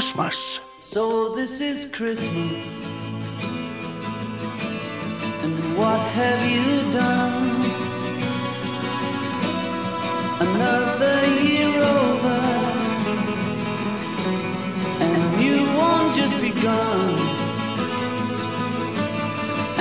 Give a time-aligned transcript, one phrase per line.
[0.00, 0.60] Christmas.
[0.94, 2.64] So this is Christmas.
[5.44, 7.36] And what have you done?
[10.46, 12.40] Another year over.
[15.04, 17.10] And new one just begun.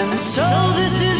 [0.01, 0.47] And so
[0.82, 1.18] this is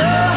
[0.00, 0.29] yourself.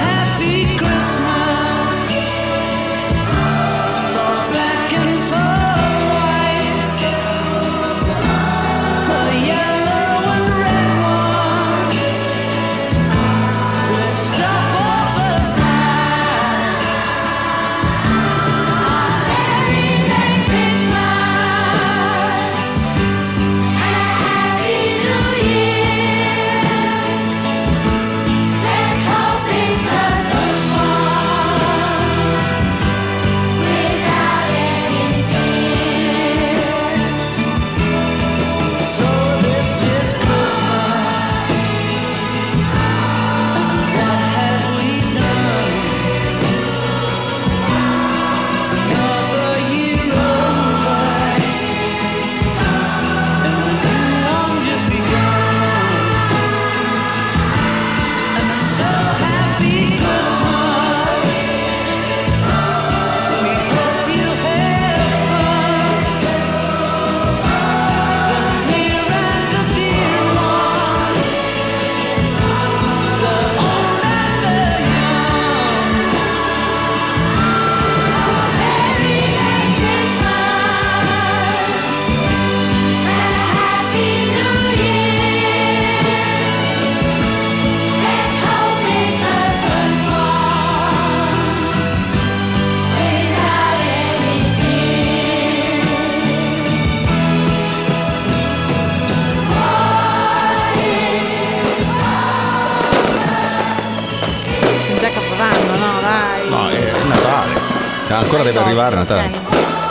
[108.24, 109.30] Ancora deve arrivare Natale.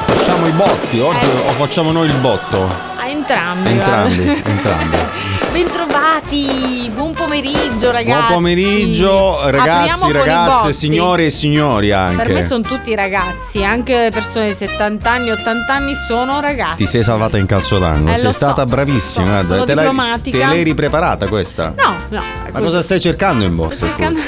[0.06, 1.48] Facciamo i botti, oggi Eh.
[1.48, 2.91] o facciamo noi il botto?
[2.97, 3.70] A entrambi.
[3.70, 4.97] Entrambi, entrambi.
[5.53, 8.27] Bentrovati, buon pomeriggio ragazzi.
[8.27, 12.23] Buon pomeriggio, Apriamo ragazzi, i ragazze, signore e signori anche.
[12.23, 16.77] Per me sono tutti ragazzi, anche le persone di 70 anni, 80 anni sono ragazzi.
[16.77, 19.43] Ti sei salvata in calcio d'anno, Eh, sei so, stata lo bravissima.
[19.43, 21.75] so, te, l'hai, te l'hai ripreparata questa?
[21.77, 22.23] No, no.
[22.51, 23.75] Ma cosa stai cercando in box?
[23.75, 24.21] Sto cercando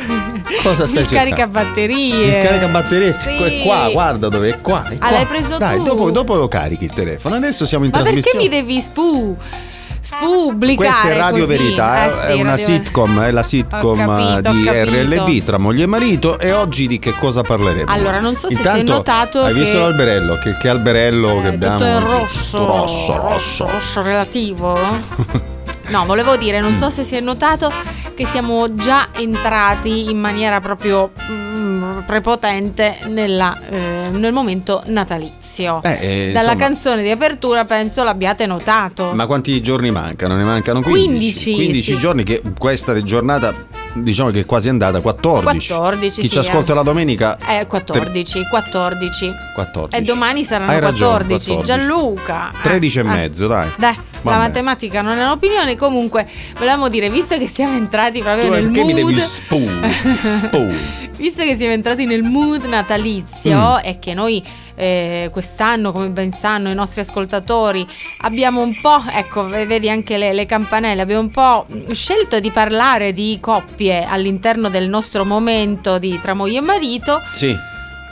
[0.62, 1.30] Cosa stai il cercando?
[1.34, 2.24] caricabatterie.
[2.26, 3.28] Il caricabatterie Sì.
[3.42, 4.84] è qua, guarda dove è qua.
[4.88, 5.10] È Ah, qua.
[5.10, 5.84] l'hai preso Dai, tu?
[5.84, 7.34] Dopo, dopo lo carichi il telefono.
[7.36, 8.44] Adesso siamo in Ma perché trasmissione.
[8.44, 9.36] mi devi spu
[10.04, 11.56] spubblicare Questa è Radio così?
[11.56, 14.68] Verità, Eh è- sì, è una Radio- sitcom, è la sitcom capito, di.
[14.68, 17.90] RLB tra moglie e marito e oggi di che cosa parleremo?
[17.90, 20.38] Allora, non so se Intanto, si è notato Hai che- visto l'alberello?
[20.38, 21.76] Che, che alberello che Eh, abbiamo?
[21.78, 22.04] tutto oggi?
[22.06, 22.58] rosso.
[22.58, 23.68] Tutto rosso, rosso.
[23.70, 24.78] Rosso relativo.
[25.86, 27.70] No, volevo dire, non so se si è notato
[28.14, 31.53] che siamo già entrati in maniera proprio mm,
[32.06, 35.80] prepotente nella, eh, nel momento natalizio.
[35.82, 39.12] Eh, eh, Dalla insomma, canzone di apertura penso l'abbiate notato.
[39.12, 40.36] Ma quanti giorni mancano?
[40.36, 41.52] Ne mancano 15.
[41.52, 41.96] 15, 15 sì.
[41.96, 43.54] giorni che questa giornata
[43.94, 45.72] diciamo che è quasi andata 14.
[45.72, 46.76] 14, Chi sì, ci ascolta eh.
[46.76, 49.32] la domenica Eh, 14, 14.
[49.54, 49.96] 14.
[49.96, 51.50] E domani saranno ragione, 14.
[51.54, 51.62] 14.
[51.64, 52.50] Gianluca.
[52.50, 53.04] eh, 13 e eh.
[53.04, 53.70] mezzo, dai.
[53.76, 54.46] Dai, la Vabbè.
[54.48, 55.76] matematica non è un'opinione.
[55.76, 56.26] Comunque,
[56.58, 58.86] volevamo dire, visto che siamo entrati proprio Tu nel mood.
[58.86, 59.68] mi devi spu?
[60.14, 60.72] spu.
[61.16, 63.78] Visto che siamo entrati nel mood natalizio Mm.
[63.84, 64.42] e che noi
[64.74, 67.86] eh, quest'anno, come ben sanno i nostri ascoltatori,
[68.22, 73.12] abbiamo un po', ecco, vedi anche le, le campanelle, abbiamo un po' scelto di parlare
[73.12, 77.22] di coppie all'interno del nostro momento di tra moglie e marito.
[77.32, 77.56] Sì.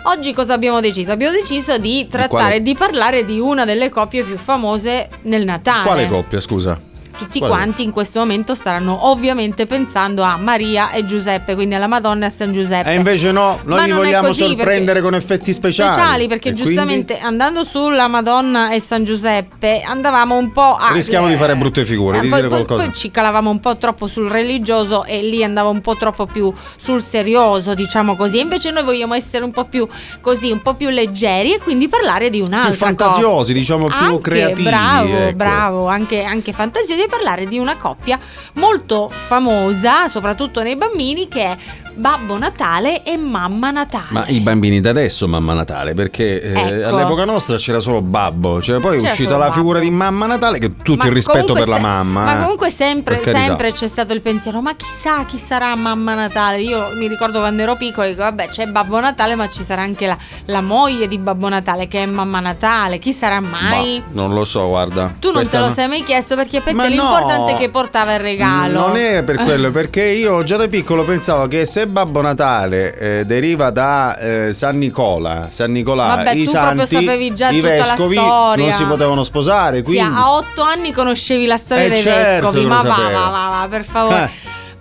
[0.04, 1.12] Oggi cosa abbiamo deciso?
[1.12, 5.44] Abbiamo deciso di trattare quale- e di parlare di una delle coppie più famose nel
[5.44, 5.84] Natale.
[5.84, 6.78] Quale coppia, scusa?
[7.17, 7.55] Tutti Qual è?
[7.55, 12.29] quanti in questo momento staranno ovviamente pensando a Maria e Giuseppe, quindi alla Madonna e
[12.29, 12.91] a San Giuseppe.
[12.91, 16.26] E invece no, noi Ma è vogliamo sorprendere con effetti speciali.
[16.29, 21.37] perché E giustamente andando sulla Madonna e San Giuseppe andavamo un po' a Rischiamo di
[21.37, 22.85] fare brutte figure, di poi, dire poi- qualcosa.
[22.88, 26.53] poi ci calavamo un po' troppo sul religioso e lì andava un po' troppo più
[26.76, 28.38] sul serioso, diciamo così.
[28.38, 29.87] E invece noi vogliamo essere un po' più
[30.20, 33.55] così, un po' più leggeri e quindi parlare di un'altra Più fantasiosi, coppia.
[33.55, 34.62] diciamo più Anche, creativi.
[34.69, 35.37] Bravo, ecco.
[35.37, 38.19] bravo, anche, anche fantasiosi parlare di una coppia
[38.54, 41.56] molto famosa, soprattutto nei bambini, che è
[41.94, 44.06] Babbo Natale e Mamma Natale.
[44.11, 46.89] Ma i bambini da adesso, Mamma Natale, perché eh, Ecco.
[46.89, 49.59] all'epoca nostra c'era solo Babbo, cioè poi è C'era uscita solo la Babbo.
[49.61, 52.25] figura di Mamma Natale, che tutto Ma il rispetto per la se- mamma.
[52.25, 52.41] Ma eh.
[52.41, 56.62] comunque sempre, sempre c'è stato il pensiero, ma chissà chi sarà Mamma Natale.
[56.62, 60.06] Io mi ricordo quando ero piccola, dico, vabbè, c'è Babbo Natale, ma ci sarà anche
[60.06, 60.17] la,
[60.47, 62.99] la moglie di Babbo Natale, che è Mamma Natale.
[62.99, 64.03] Chi sarà mai?
[64.11, 65.15] Boh, non lo so, guarda.
[65.19, 67.03] Tu non te lo no- sei mai chiesto perché per Ma te no.
[67.03, 68.81] l'importante è che portava il regalo.
[68.87, 73.25] Non è per quello, perché io già da piccolo pensavo che se Babbo Natale eh,
[73.25, 77.61] deriva da eh, San Nicola, San Nicolà, Vabbè, i tu proprio santi, sapevi già i
[77.61, 81.84] tutta la vescovi non si potevano sposare, Sì, quindi a otto anni conoscevi la storia
[81.84, 84.31] Eh, dei certo vescovi, ma va, va, va, va, per favore.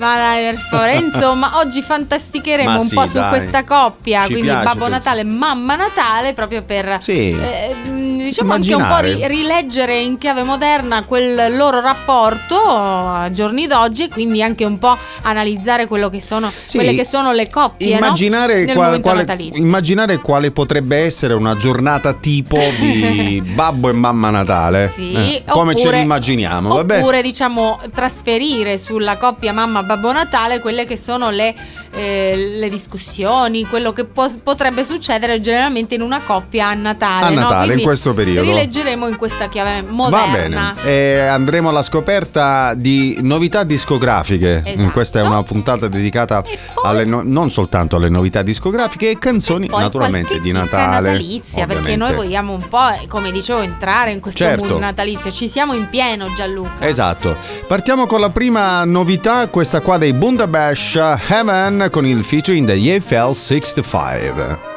[0.02, 3.30] Ma dai, per favore, insomma, oggi fantasticheremo Ma un sì, po' su dai.
[3.30, 4.90] questa coppia, Ci quindi piace, Babbo penso.
[4.98, 7.38] Natale, Mamma Natale, proprio per Sì.
[7.40, 9.14] eh, mh, diciamo anche un po' Immaginare.
[9.14, 14.80] ri- rileggere in chiave moderna quel loro rapporto a giorni d'oggi e quindi anche un
[14.80, 16.78] po' analizzare quello che sono, Sì.
[16.78, 18.06] quelle che sono le coppie no?
[18.06, 19.62] immaginare, nel qual- momento quale, natalizio.
[19.64, 24.90] immaginare quale potrebbe essere una giornata tipo di Babbo e Mamma Natale.
[24.92, 26.98] Sì, Eh, come ce oppure- l'immaginiamo, vabbè.
[26.98, 31.54] Oppure diciamo trasferire sulla coppia mamma Babbo Natale quelle che sono le,
[31.92, 37.26] eh, le discussioni, quello che po- potrebbe succedere generalmente in una coppia a Natale.
[37.26, 37.36] A no?
[37.42, 38.48] Natale, Quindi in questo periodo.
[38.48, 40.74] Rileggeremo in questa chiave Va moderna.
[40.76, 44.62] bene, e andremo alla scoperta di novità discografiche.
[44.66, 44.92] Esatto.
[44.92, 49.18] Questa è una puntata dedicata E poi- alle no- non soltanto alle novità discografiche e
[49.18, 50.88] canzoni Poi naturalmente di Natale.
[51.02, 52.14] natalizia, perché ovviamente.
[52.14, 54.66] noi vogliamo un po', eh, come dicevo, entrare in questo Certo.
[54.66, 55.30] mood natalizio.
[55.32, 56.88] Ci siamo in pieno, Gianluca.
[56.88, 57.36] Esatto.
[57.68, 60.96] Partiamo con la prima novità, questa qua dei Bundabash
[61.28, 64.70] Heaven con il featuring degli Eiffel 65.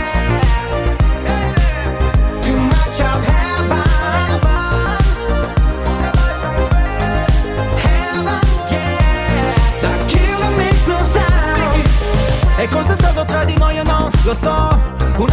[2.41, 3.83] Too much of heaven.
[7.77, 8.41] Heaven,
[8.71, 9.53] yeah.
[9.81, 11.85] The killer makes no sound.
[12.59, 14.11] E cosa è stato tra di noi o no?
[14.25, 14.81] Lo so,
[15.19, 15.31] un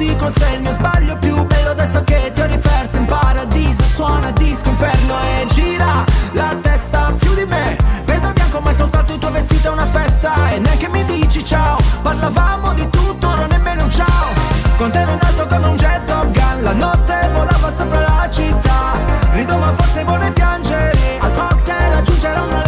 [0.00, 2.96] tossico sei il mio sbaglio più bello adesso che ti ho riperso.
[2.96, 7.76] In paradiso Suona disco inferno e gira la testa più di me.
[8.04, 10.32] Vedo bianco ma è soltanto il tuo vestito è una festa.
[10.52, 14.28] E neanche mi dici ciao, parlavamo di tutto, ora nemmeno un ciao.
[14.76, 16.62] Con te ero in alto come un jet Top Gun.
[16.62, 18.92] La notte volava sopra la città.
[19.32, 21.18] Rido ma forse vorrei piangere.
[21.20, 22.59] Al cocktail aggiungerò una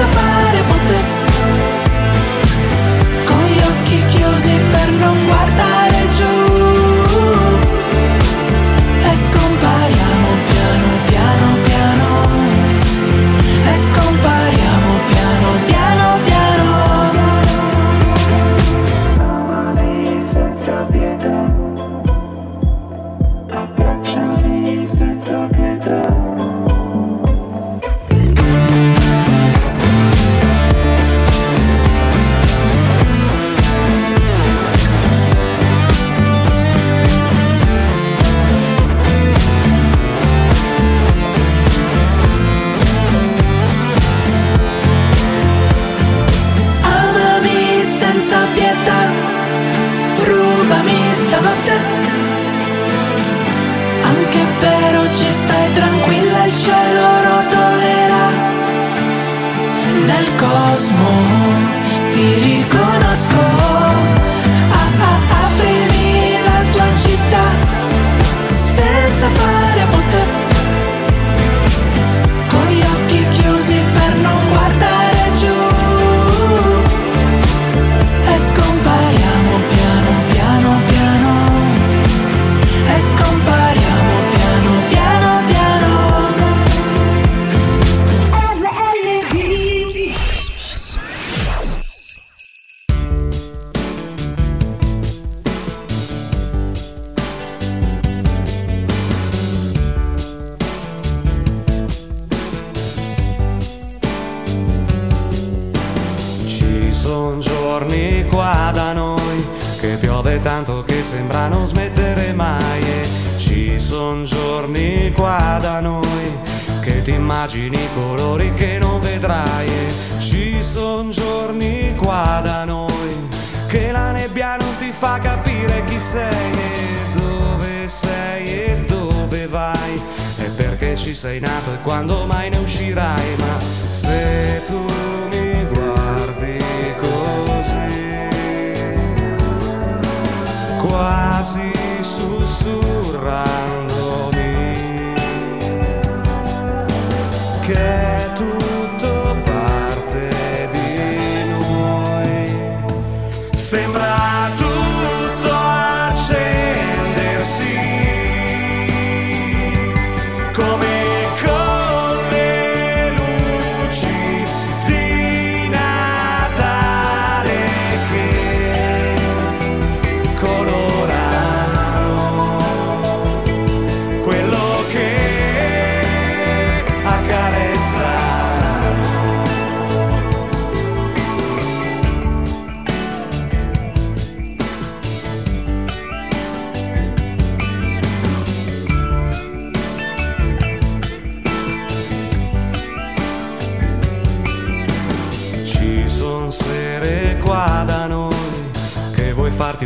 [0.00, 0.39] survive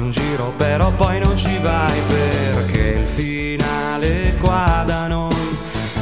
[0.05, 5.33] un giro però poi non ci vai perché il finale qua da noi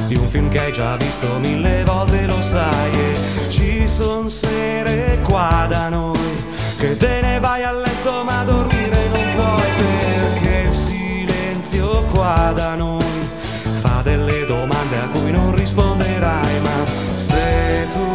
[0.08, 5.20] di un film che hai già visto mille volte lo sai e ci son sere
[5.22, 6.18] qua da noi
[6.78, 12.74] che te ne vai a letto ma dormire non puoi perché il silenzio qua da
[12.74, 13.04] noi
[13.80, 16.84] fa delle domande a cui non risponderai ma
[17.14, 18.11] se tu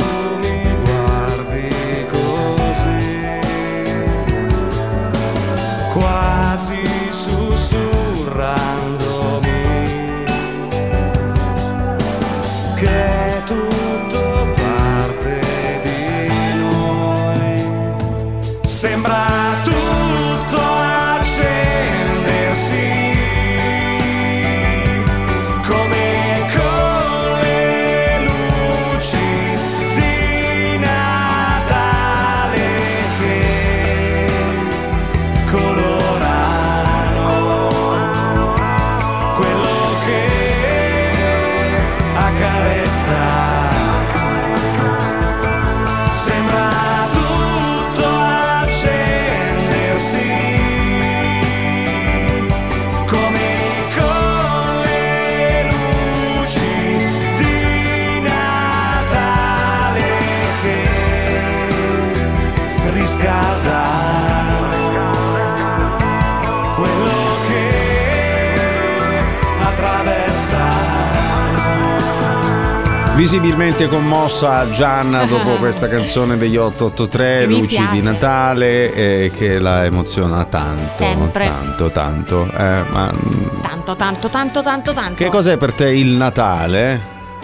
[73.29, 78.01] Visibilmente commossa Gianna dopo questa canzone degli 883, Che mi Luci di.
[78.01, 80.89] Natale, e che la emoziona tanto.
[80.95, 81.45] Sempre.
[81.47, 82.45] Tanto, tanto.
[82.45, 85.15] Eh, ma mm, Tanto, tanto, tanto, tanto, tanto.
[85.15, 87.01] che cos'è per te il Natale?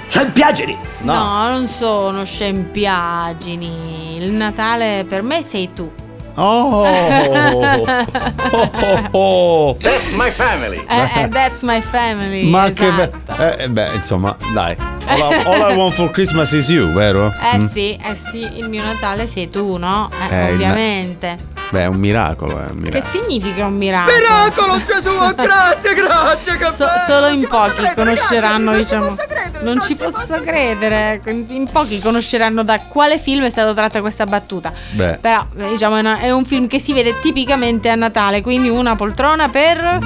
[0.08, 0.78] Scempiagini!
[1.00, 1.50] No.
[1.50, 4.16] non sono scempiagini.
[4.24, 5.92] Il Natale per me sei tu.
[6.36, 6.88] Oh!
[6.88, 7.86] oh,
[8.52, 9.78] oh, oh.
[9.80, 10.84] That's my family!
[10.90, 12.50] Eh, eh, that's my family.
[12.50, 13.36] Ma che be- esatto.
[13.44, 14.76] eh, eh, beh, insomma, dai.
[15.06, 17.34] All I, all I want for Christmas is you, vero?
[17.42, 17.66] Eh Mm.
[17.68, 20.10] sì, eh sì, il mio Natale sei tu, no?
[20.30, 21.52] Eh, Eh, il- ovviamente.
[21.70, 23.12] Beh, è un miracolo, è un Che miracolo.
[23.12, 24.16] significa un miracolo?
[24.16, 29.16] Miracolo Gesù, grazie, grazie, che So- solo in posso pochi credere, conosceranno, grazie, diciamo.
[29.16, 31.22] Non ci posso credere, Non ci ci posso credere.
[31.50, 34.72] In pochi conosceranno da quale film è stata tratta questa battuta.
[34.92, 35.18] Beh.
[35.20, 38.42] Però, eh, diciamo, è, una- è un film che si vede tipicamente a Natale.
[38.42, 40.00] Quindi una poltrona per.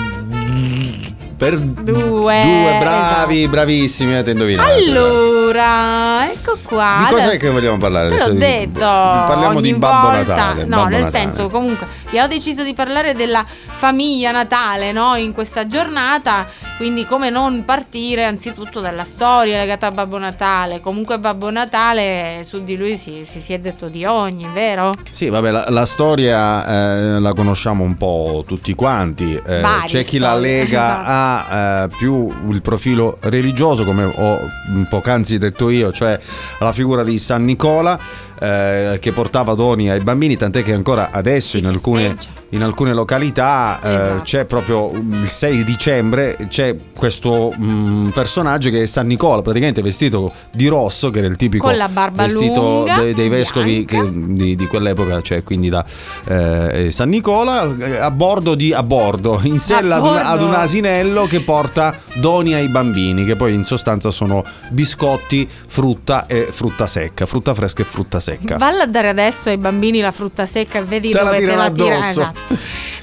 [1.38, 1.84] Per Due.
[1.84, 3.50] due bravi, esatto.
[3.52, 4.72] bravissimi, avete indovinato.
[4.72, 7.06] Allora, ecco qua.
[7.08, 8.10] Di cos'è che vogliamo parlare?
[8.10, 8.34] Te l'ho adesso?
[8.40, 8.80] detto.
[8.80, 10.64] Parliamo di Babbo volta- Natale.
[10.66, 11.24] No, Babbo nel Natale.
[11.24, 15.16] senso, comunque, io ho deciso di parlare della famiglia Natale, no?
[15.16, 16.48] In questa giornata.
[16.78, 20.80] Quindi, come non partire anzitutto dalla storia legata a Babbo Natale.
[20.80, 24.92] Comunque, Babbo Natale su di lui si, si, si è detto di ogni, vero?
[25.10, 29.34] Sì, vabbè, la, la storia eh, la conosciamo un po' tutti quanti.
[29.34, 31.10] Eh, c'è chi la storie, lega esatto.
[31.10, 34.40] a eh, più il profilo religioso, come ho
[34.88, 36.20] poc'anzi detto io, cioè
[36.60, 38.00] alla figura di San Nicola.
[38.40, 42.16] Eh, che portava doni ai bambini, tant'è che ancora adesso in alcune,
[42.50, 44.22] in alcune località eh, Esatto.
[44.24, 50.32] c'è proprio il 6 dicembre c'è questo mm, personaggio che è San Nicola, praticamente vestito
[50.52, 54.10] di rosso, che era il tipico Con la barba vestito lunga, dei, dei vescovi che-
[54.14, 55.84] di, di quell'epoca, cioè quindi da
[56.26, 61.26] eh, San Nicola, eh, a bordo di a bordo, in sella ad ad un asinello
[61.26, 67.26] che porta doni ai bambini, che poi in sostanza sono biscotti, frutta e frutta secca,
[67.26, 68.27] frutta fresca e frutta secca.
[68.58, 71.42] Valla a dare adesso ai bambini la frutta secca e vedi Te la dove te
[71.44, 71.96] tirano la tira.
[71.96, 72.10] addosso.
[72.22, 72.40] Esatto.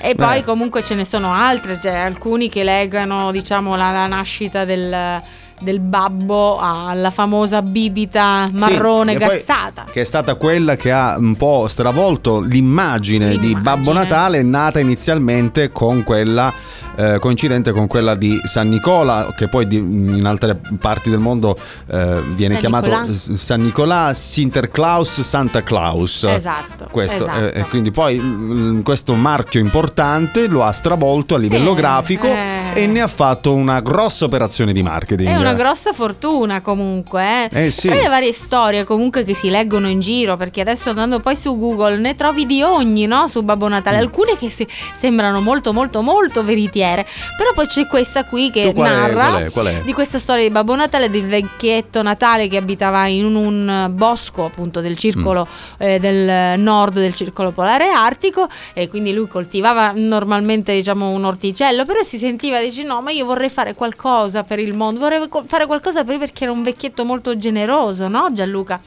[0.00, 0.44] E poi Beh.
[0.44, 5.22] comunque ce ne sono altre, cioè alcuni che legano diciamo la, la nascita del,
[5.64, 9.86] del babbo alla famosa bibita marrone Sì, gassata.
[9.90, 13.60] Che è stata quella che ha un po' stravolto l'immagine, di L'immagine.
[13.62, 16.52] Babbo Natale, nata inizialmente con quella,
[16.96, 21.56] eh, coincidente con quella di San Nicola, che poi di- in altre parti del mondo
[21.90, 23.12] eh, viene San chiamato Nicolà.
[23.14, 26.24] San Nicolà, Sinterklaas, Santa Claus.
[26.24, 27.46] Esatto, Questo, esatto.
[27.52, 32.26] eh, e quindi poi mm, questo marchio importante lo ha stravolto a livello Eh, grafico
[32.26, 32.72] eh.
[32.74, 35.28] e ne ha fatto una grossa operazione di marketing.
[35.54, 37.64] È una grossa fortuna comunque, eh.
[37.66, 37.88] Eh sì.
[37.88, 41.56] Tra le varie storie comunque che si leggono in giro, perché adesso andando poi su
[41.58, 43.26] Google ne trovi di ogni, no?
[43.28, 43.70] Su Babbo Mm.
[43.70, 48.72] Natale, alcune che si- sembrano molto molto molto veritiere, però poi c'è questa qui che
[48.72, 48.94] qual è?
[48.94, 49.50] narra Qual è?
[49.50, 49.80] Qual è?
[49.84, 54.44] di questa storia di Babbo Natale, del vecchietto Natale che abitava in un, un bosco
[54.44, 55.86] appunto del circolo Mm.
[55.86, 61.84] eh, del nord del circolo polare artico e quindi lui coltivava normalmente diciamo un orticello,
[61.84, 65.66] però si sentiva dice no ma io vorrei fare qualcosa per il mondo, vorrei fare
[65.66, 68.80] qualcosa per perché era un vecchietto molto generoso, no Gianluca?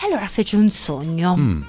[0.00, 1.36] E allora fece un sogno.
[1.36, 1.62] Mm.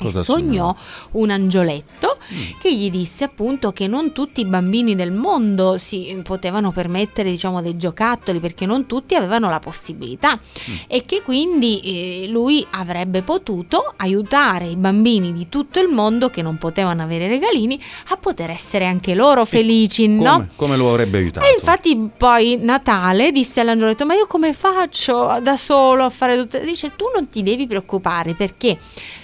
[0.00, 0.74] E Cosa sognò
[1.12, 2.16] un angioletto
[2.58, 7.60] che gli disse appunto che non tutti i bambini del mondo si potevano permettere diciamo
[7.60, 10.38] dei giocattoli perché non tutti avevano la possibilità.
[10.86, 16.40] E che quindi eh, lui avrebbe potuto aiutare i bambini di tutto il mondo che
[16.42, 20.48] non potevano avere regalini a poter essere anche loro felici, Come, no?
[20.56, 21.46] come lo avrebbe aiutato?
[21.46, 26.64] E infatti poi Natale disse all'angioletto ma io come faccio da solo a fare tutte...
[26.64, 28.78] Dice tu non ti devi preoccupare perché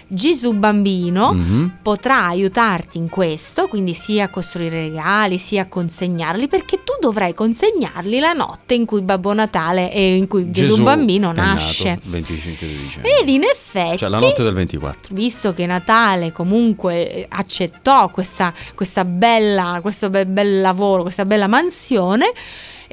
[0.08, 1.78] Gesù bambino Mhm.
[1.82, 7.34] potrà aiutarti in questo, quindi sia a costruire regali, sia a consegnarli, perché tu dovrai
[7.34, 11.88] consegnarli la notte in cui Babbo Natale e in cui Gesù, bambino è nasce.
[11.88, 13.18] nato il 25 di dicembre.
[13.20, 15.14] Ed in effetti, Cioè la notte del 24.
[15.14, 21.46] visto che Natale comunque eh, accettò questa, questa bella, questo bel, bel lavoro, questa bella
[21.48, 22.32] mansione,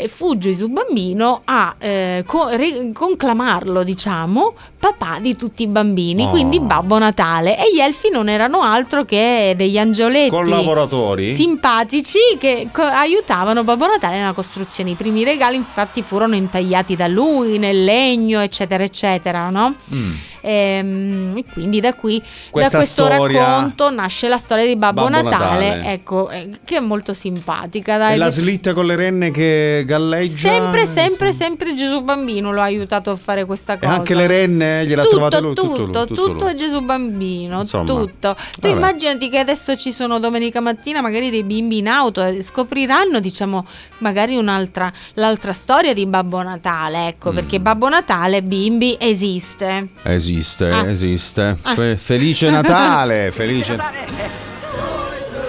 [0.08, 6.30] fu Gesù bambino a eh, co- re- conclamarlo, diciamo, papà di tutti i bambini, Oh.
[6.30, 7.58] quindi Babbo Natale.
[7.58, 11.30] E gli elfi non erano altro che degli angioletti Collaboratori?
[11.30, 14.90] simpatici che co- aiutavano Babbo Natale nella costruzione.
[14.90, 19.74] I primi regali infatti furono intagliati da lui nel legno, eccetera, eccetera, no?
[19.96, 20.12] Mm.
[20.46, 25.04] Ehm, E quindi da qui, Questa da questo storia- racconto, nasce la storia di Babbo,
[25.04, 25.94] Babbo Natale, Natale.
[25.94, 27.98] ecco, eh, che è molto simpatica.
[27.98, 30.36] Dai, E la slitta con le renne che galleggia.
[30.50, 33.94] sempre, sempre, sempre Gesù Bambino lo ha aiutato a fare questa E cosa.
[33.94, 35.54] anche le renne gliela tutto, trovate lui?
[35.54, 36.52] tutto, lui, tutto, lui.
[36.52, 38.36] è Gesù Bambino, Insomma, tutto.
[38.60, 38.76] Tu vabbè.
[38.76, 43.66] immaginati che adesso ci sono domenica mattina magari dei bimbi in auto e scopriranno, diciamo,
[44.00, 47.36] magari un'altra l'altra storia di Babbo Natale, ecco, Mm.
[47.36, 49.88] perché Babbo Natale, bimbi, esiste.
[50.04, 50.90] Esiste, Ah.
[50.90, 51.58] esiste.
[51.62, 51.74] Ah.
[51.74, 53.78] Fe- Felice Natale, felice.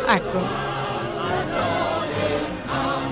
[0.06, 0.63] Ecco.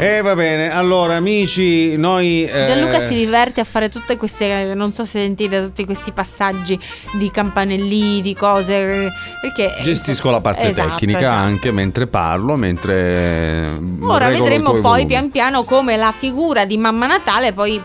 [0.02, 2.44] E va bene, allora amici, noi...
[2.44, 6.76] eh, Gianluca si diverte a fare tutte queste, non so se sentite tutti questi passaggi
[7.12, 9.70] di campanellini, di cose, perché...
[9.82, 11.36] Gestisco la parte Esatto, tecnica esatto.
[11.36, 12.94] anche mentre parlo, mentre...
[12.96, 15.06] eh, Ora vedremo poi volumi.
[15.06, 17.80] pian piano come la figura di Mamma Natale poi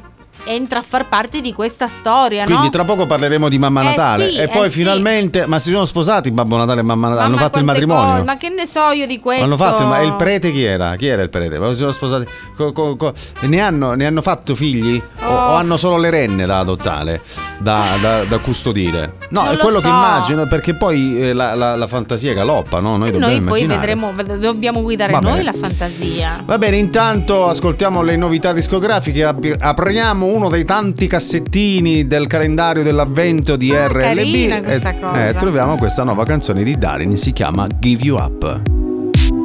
[0.48, 2.70] entra a far parte di questa storia, Quindi no?
[2.70, 4.80] tra poco parleremo di Mamma Eh Natale sì, e eh poi sì.
[4.80, 8.12] finalmente, ma si sono sposati Babbo Natale e Mamma Natale, hanno fatto il matrimonio.
[8.12, 9.44] cose, ma che ne so io di questo?
[9.44, 10.96] Hanno fatto, ma il prete chi era?
[10.96, 11.60] Chi era il prete?
[11.60, 12.26] Ma si sono sposati.
[12.56, 15.02] co- co- co- ne, hanno, ne hanno fatto figli?
[15.22, 15.52] O, Oh.
[15.52, 17.22] o hanno solo le renne da adottare,
[17.60, 19.14] da, da- da custodire?
[19.30, 19.94] No, Non è lo quello che so.
[19.94, 22.98] immagino, perché poi eh, la, la- la fantasia galoppa, no?
[22.98, 23.80] Noi dobbiamo Noi poi immaginare.
[23.80, 25.44] vedremo, ved- dobbiamo guidare Va noi bene.
[25.44, 26.44] la fantasia.
[26.46, 32.84] Va bene, intanto ascoltiamo le novità discografiche, Abbi- apriamo uno dei tanti cassettini del calendario
[32.84, 35.28] dell'avvento di RLB Ah, carina questa e cosa.
[35.28, 38.62] eh, troviamo questa nuova canzone di Darin, si chiama Give You Up.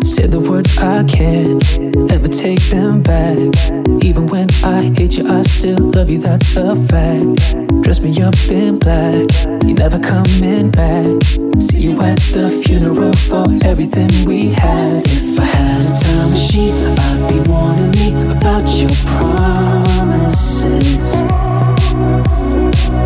[0.05, 1.63] Say the words I can't
[2.11, 3.39] ever take them back.
[4.05, 7.55] Even when I hate you, I still love you, that's a fact.
[7.83, 9.27] Dress me up in black,
[9.65, 11.23] you never coming back.
[11.61, 15.07] See you at the funeral for everything we had.
[15.07, 20.83] If I had a time machine, I'd be warning me about your promises.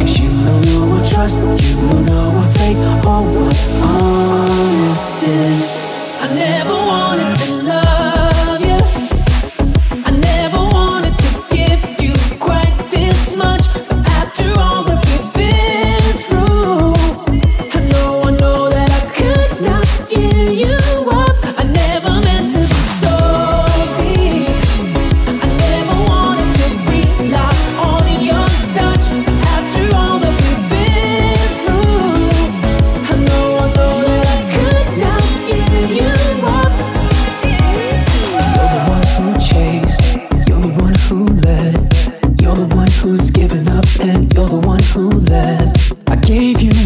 [0.00, 5.85] Cause you don't know what trust, you don't know what fake or what honest is.
[6.28, 7.55] I never wanted to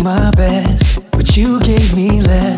[0.02, 2.49] my best, but you gave me less.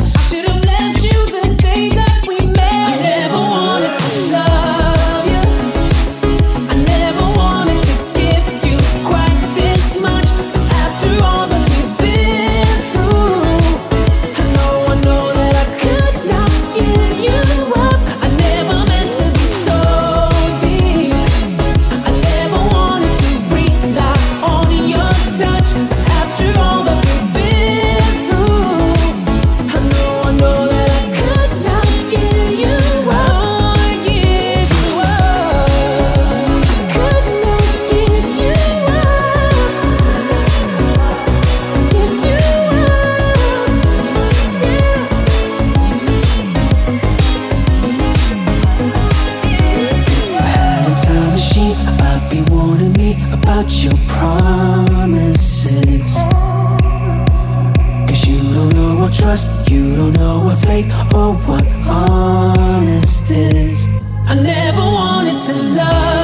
[65.32, 66.21] Wanted to love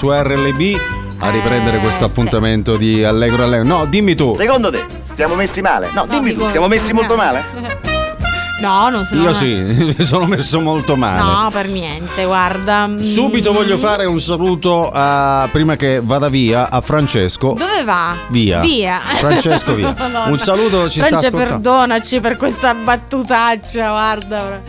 [0.00, 0.78] su RLB
[1.18, 3.66] a riprendere Eh, questo appuntamento di Allegro Allegro.
[3.66, 4.34] No, dimmi tu.
[4.34, 5.90] Secondo te, stiamo messi male?
[5.92, 7.88] No, dimmi tu, stiamo messi molto male?
[8.60, 11.22] No, non sono Io sì, mi sono messo molto male.
[11.22, 12.86] No, per niente, guarda.
[12.88, 17.54] Mm, Subito voglio fare un saluto a, prima che vada via a Francesco.
[17.58, 18.14] Dove va?
[18.28, 18.60] Via.
[18.60, 19.00] Via.
[19.14, 19.94] Francesco, via.
[20.28, 21.54] Un saluto, ci sta France, ascoltando.
[21.70, 24.60] perdonaci per questa battutaccia, guarda.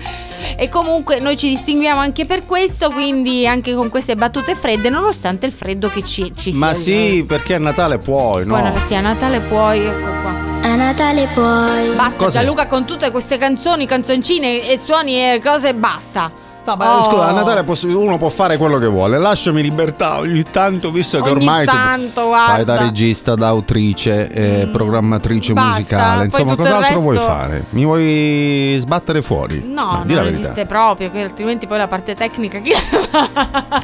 [0.62, 5.47] E comunque noi ci distinguiamo anche per questo, quindi anche con queste battute fredde, nonostante
[5.47, 6.95] il freddo che ci, ci Ma sia.
[6.95, 8.62] sì, perché a Natale puoi, no?
[8.62, 10.30] Poi sì, a Natale puoi, ecco qua.
[10.62, 11.95] A Natale puoi.
[11.95, 12.38] Basta Cos'è?
[12.38, 16.32] Gianluca con tutte queste canzoni, canzoncine e suoni e cose basta.
[16.64, 17.03] No, ma Oh.
[17.03, 19.18] scusa, a Natale posso- uno può fare quello che vuole.
[19.18, 22.78] Lasciami libertà ogni tanto, visto che Ogni ormai tu tanto, fai da guarda.
[22.78, 26.26] regista, da autrice, eh, programmatrice Basta, musicale.
[26.26, 27.66] Insomma, cos'altro vuoi resto- fare?
[27.72, 29.64] Mi vuoi sbattere fuori?
[29.66, 30.30] No, la non verità.
[30.30, 32.72] esiste proprio, che altrimenti poi la parte tecnica chi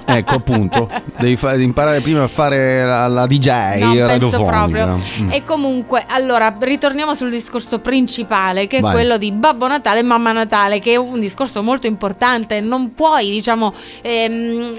[0.06, 0.90] Ecco, appunto.
[1.18, 3.48] Devi fa- imparare prima a fare la, la DJ
[3.80, 4.86] No, penso radiofonica.
[4.86, 5.00] proprio.
[5.22, 5.32] Mm.
[5.32, 8.94] E comunque, allora, ritorniamo sul discorso principale, che è Vai.
[8.94, 12.62] quello di Babbo Natale e Mamma Natale, che è un discorso molto importante.
[12.68, 14.74] Non puoi, diciamo, ehm,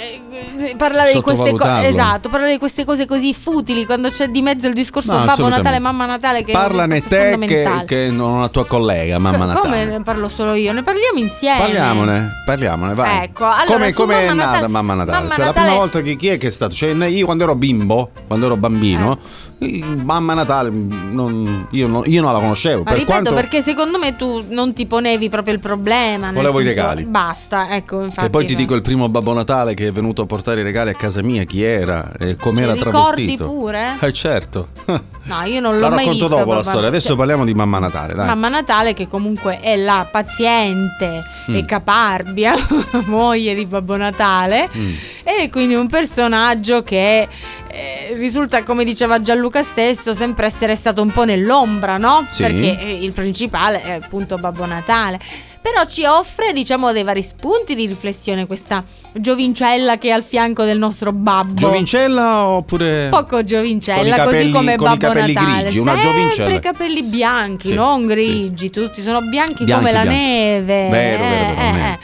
[0.59, 1.86] eh, parlare di queste cose.
[1.89, 5.49] Esatto, parlare di queste cose così futili quando c'è di mezzo il discorso No, Babbo.
[5.49, 6.45] Natale Mamma Natale.
[6.45, 9.61] Che Parlane te che, che non la tua collega, mamma Co- Natale.
[9.61, 10.72] Come ne parlo solo io?
[10.72, 11.59] Ne parliamo insieme.
[11.59, 13.24] Parliamone, parliamone, vai.
[13.24, 15.18] Ecco, allora, come come è nata Natale- Mamma Natale?
[15.18, 16.74] Mamma cioè, la Natale- prima volta che chi è che è stato?
[16.74, 19.18] Cioè, io quando ero bimbo, quando ero bambino,
[19.59, 19.82] Eh.
[20.05, 22.82] Mamma Natale, non- io, non, io non la conoscevo.
[22.82, 26.30] Ma per ripeto, quanto perché secondo me tu non ti ponevi proprio il problema.
[26.32, 27.05] Volevo i senso- regali.
[27.05, 28.03] Basta, ecco.
[28.05, 30.62] Infatti, E poi ti dico il primo Babbo Natale che è venuto a portare i
[30.62, 33.45] regali a casa mia, chi era e com'era Ti ricordi travestito.
[33.47, 33.97] pure?
[34.01, 34.68] Eh certo.
[34.85, 36.37] No, io non La l'ho mai racconto visto.
[36.39, 36.89] dopo la storia.
[36.89, 38.26] Adesso Cioè, parliamo di Mamma Natale, dai.
[38.26, 41.55] Mamma Natale che comunque è la paziente Mm.
[41.57, 42.55] e caparbia
[43.07, 44.93] moglie di Babbo Natale Mm.
[45.24, 47.26] e quindi un personaggio che
[47.70, 52.26] eh, risulta come diceva Gianluca stesso sempre essere stato un po' nell'ombra no?
[52.29, 52.43] Sì.
[52.43, 55.18] perché eh, il principale è appunto Babbo Natale
[55.61, 60.64] però ci offre diciamo dei vari spunti di riflessione questa giovincella che è al fianco
[60.64, 65.32] del nostro babbo Giovincella oppure poco i giovincella, capelli- così come i Babbo Natale.
[65.32, 66.61] grigi, una Sempre giovincella.
[66.61, 70.20] capelli bianchi, Sì, non grigi, tutti sono bianchi, Bianchi, come la bianchi.
[70.20, 70.88] neve.
[70.90, 71.98] Vero, vero, vero, Eh, eh.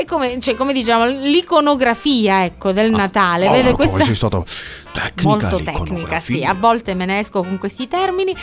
[0.00, 3.46] È come, cioè, come diciamo, l'iconografia ecco, del Natale.
[3.48, 4.44] Oh, Vede come questa sei stato
[4.96, 8.34] tecnica molto tecnica, sì, a volte me ne esco con questi termini.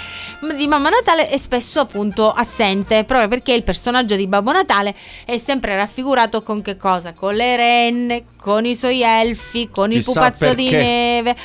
[0.56, 4.96] Di Mamma Natale è spesso appunto assente, proprio perché il personaggio di Babbo Natale
[5.26, 7.14] è sempre raffigurato con che cosa?
[7.14, 10.84] Con le renne, con i suoi elfi, con il Chissà pupazzo di perché.
[10.84, 11.36] neve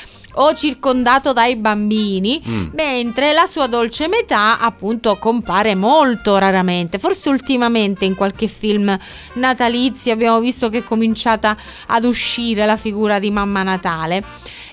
[0.41, 2.67] o circondato dai bambini, Mm.
[2.73, 6.97] mentre la sua dolce metà appunto compare molto raramente.
[6.99, 8.97] Forse ultimamente in qualche film
[9.33, 11.55] natalizio abbiamo visto che è cominciata
[11.87, 14.23] ad uscire la figura di Mamma Natale.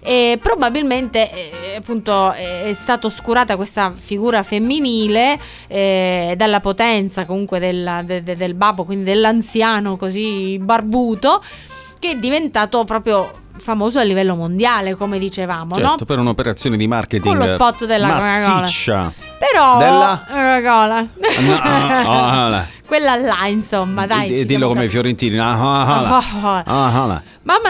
[0.03, 5.37] E probabilmente eh, appunto è stata oscurata questa figura femminile
[5.67, 11.43] eh, dalla potenza comunque della- de- de- del babbo, quindi dell'anziano così barbuto,
[11.99, 16.05] che è diventato proprio famoso a livello mondiale, come dicevamo, Certo, no?
[16.07, 18.61] per un'operazione di marketing Con lo spot della Coca-Cola.
[18.61, 19.13] massiccia.
[19.39, 20.25] Però Della?
[20.27, 21.01] Coca-Cola.
[21.01, 21.09] No,
[21.61, 24.29] ah, Quella là, insomma, dai.
[24.29, 25.37] ci dillo come i fiorentini.
[26.47, 27.21] Mamma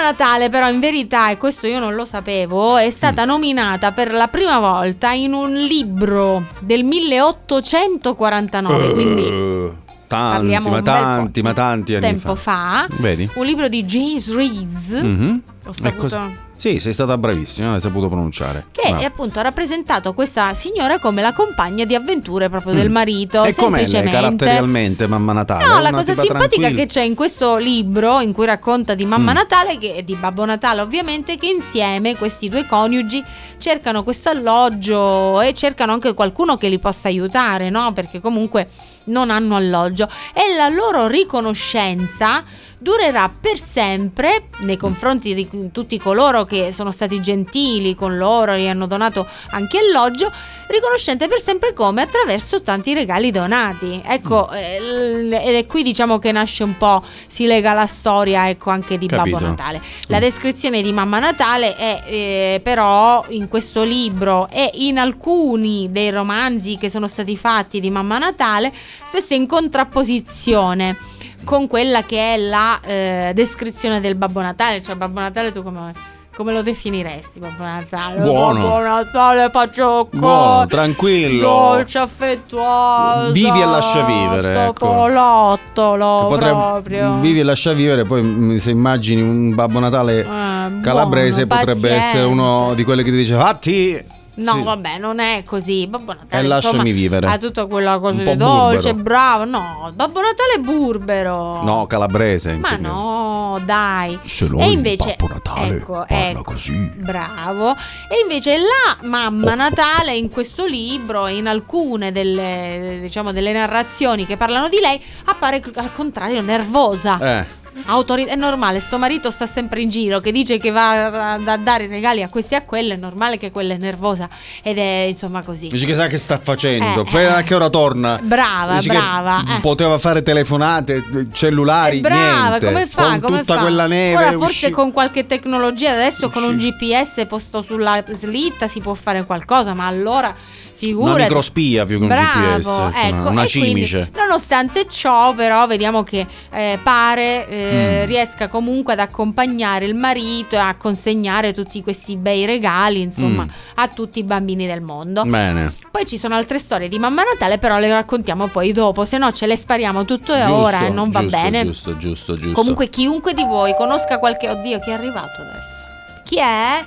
[0.02, 3.28] Natale, però, in verità, e questo io non lo sapevo, è stata Mm.
[3.28, 9.70] nominata per la prima volta in un libro del 1849, quindi Eh,
[10.06, 12.86] tanti, ma tanti, ma tanti anni tempo fa.
[12.98, 13.28] Vedi?
[13.34, 14.90] un libro di James Rees.
[15.02, 15.42] Mhm.
[15.66, 16.44] Ho È saputo-.
[16.56, 18.66] Sì, sei stata bravissima, hai saputo pronunciare.
[18.72, 19.06] Che Brava.
[19.06, 22.92] appunto ha rappresentato questa signora come la compagna di avventure proprio del Mm.
[22.92, 23.44] marito.
[23.44, 25.66] E com'è lei caratterialmente Mamma Natale?
[25.66, 26.70] No, È la cosa simpatica tranquilla?
[26.70, 29.34] che c'è in questo libro in cui racconta di Mamma Mm.
[29.34, 33.22] Natale che- e di Babbo Natale ovviamente che insieme questi due coniugi
[33.58, 37.92] cercano questo alloggio e cercano anche qualcuno che li possa aiutare, no?
[37.92, 38.70] Perché comunque
[39.08, 42.42] non hanno alloggio e la loro riconoscenza
[42.86, 48.68] durerà per sempre nei confronti di tutti coloro che sono stati gentili con loro e
[48.68, 50.30] hanno donato anche alloggio,
[50.68, 54.00] riconoscente per sempre come attraverso tanti regali donati.
[54.04, 58.48] Ecco, eh, l- ed è qui diciamo che nasce un po', si lega la storia
[58.48, 59.36] ecco anche di Capito.
[59.36, 59.82] Babbo Natale.
[60.06, 66.12] La descrizione di Mamma Natale è eh, però in questo libro e in alcuni dei
[66.12, 68.72] romanzi che sono stati fatti di Mamma Natale,
[69.04, 71.14] spesso in contrapposizione
[71.46, 75.92] con quella che è la eh, descrizione del Babbo Natale, cioè Babbo Natale tu come
[76.36, 78.20] Come lo definiresti Babbo Natale?
[78.20, 78.60] Buono.
[78.60, 80.16] Babbo Natale, paciocco.
[80.18, 81.40] Buono, tranquillo.
[81.48, 83.32] Dolce, affettuoso.
[83.32, 84.72] Vivi e lascia vivere, ecco.
[84.86, 87.18] Popolottolo, Potreb- proprio.
[87.20, 91.88] Vivi e lascia vivere, poi mm, se immagini un Babbo Natale Eh, calabrese buono, potrebbe
[91.88, 92.06] paziente.
[92.06, 94.04] essere uno di quelli che ti dice Fatti!
[94.36, 94.62] No, Sì.
[94.62, 95.86] vabbè, non è così.
[95.86, 97.26] Babbo Natale E lasciami insomma, vivere.
[97.28, 99.02] Ha tutta quella cosa di dolce, burbero.
[99.02, 99.44] bravo.
[99.44, 101.62] No, Babbo Natale è burbero.
[101.62, 102.52] No, calabrese.
[102.56, 104.18] Ma no, dai.
[104.24, 106.92] Se no e invece, Babbo Natale ecco, parla ecco, così.
[106.96, 107.70] Bravo.
[107.72, 114.36] E invece la mamma Natale in questo libro in alcune delle, diciamo, delle narrazioni che
[114.36, 117.18] parlano di lei appare al contrario nervosa.
[117.18, 117.64] Eh.
[117.84, 121.86] Autori- è normale, sto marito sta sempre in giro che dice che va a, dare
[121.86, 124.28] regali a questi e a quelle, è normale che quella è nervosa
[124.62, 125.68] ed è insomma così.
[125.68, 128.18] Dici che sa che sta facendo, Eh, poi a che ora torna?
[128.22, 129.40] Brava, Dici che brava.
[129.40, 129.60] eh.
[129.60, 132.66] Poteva fare telefonate, cellulari, Eh, brava, niente.
[132.66, 133.02] come fa?
[133.10, 133.60] Con come tutta fa?
[133.60, 134.16] quella neve.
[134.16, 138.94] Ora forse usci- con qualche tecnologia, adesso con un GPS posto sulla slitta si può
[138.94, 140.34] fare qualcosa, ma allora
[140.76, 141.14] figurati.
[141.14, 144.10] Una microspia più che un Bravo, GPS, ecco, una e quindi, cimice.
[144.14, 148.06] nonostante ciò, però, vediamo che eh, pare eh, Mm.
[148.06, 153.48] riesca comunque ad accompagnare il marito e a consegnare tutti questi bei regali, insomma, Mm.
[153.76, 155.22] a tutti i bambini del mondo.
[155.24, 155.72] Bene.
[155.90, 159.32] Poi ci sono altre storie di Mamma Natale, però le raccontiamo poi dopo, se no
[159.32, 161.64] ce le spariamo tutto e Giusto, ora e non va giusto, bene.
[161.64, 162.52] Giusto, giusto, giusto.
[162.52, 164.48] Comunque chiunque di voi conosca qualche...
[164.48, 165.84] Oddio, chi è arrivato adesso?
[166.24, 166.86] Chi è?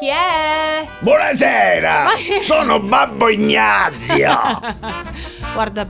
[0.00, 0.88] Chi è?
[1.00, 4.30] Buonasera, che- sono Babbo Ignazio.
[5.52, 5.86] Guarda,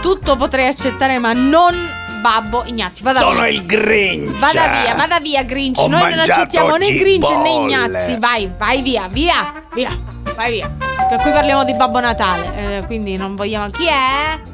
[0.00, 1.74] tutto potrei accettare, ma non
[2.20, 3.04] Babbo Ignazio.
[3.04, 3.48] Vada Sono via.
[3.48, 4.38] il Grinch.
[4.38, 5.80] Vada via, vada via Grinch.
[5.80, 7.50] Ho Noi non accettiamo né Grinch né.
[7.50, 8.18] Ignazzi.
[8.20, 9.90] Vai, vai via, via, via,
[10.36, 10.72] vai via.
[11.08, 13.68] Che qui parliamo di Babbo Natale, eh, quindi non vogliamo...
[13.70, 14.53] Chi è?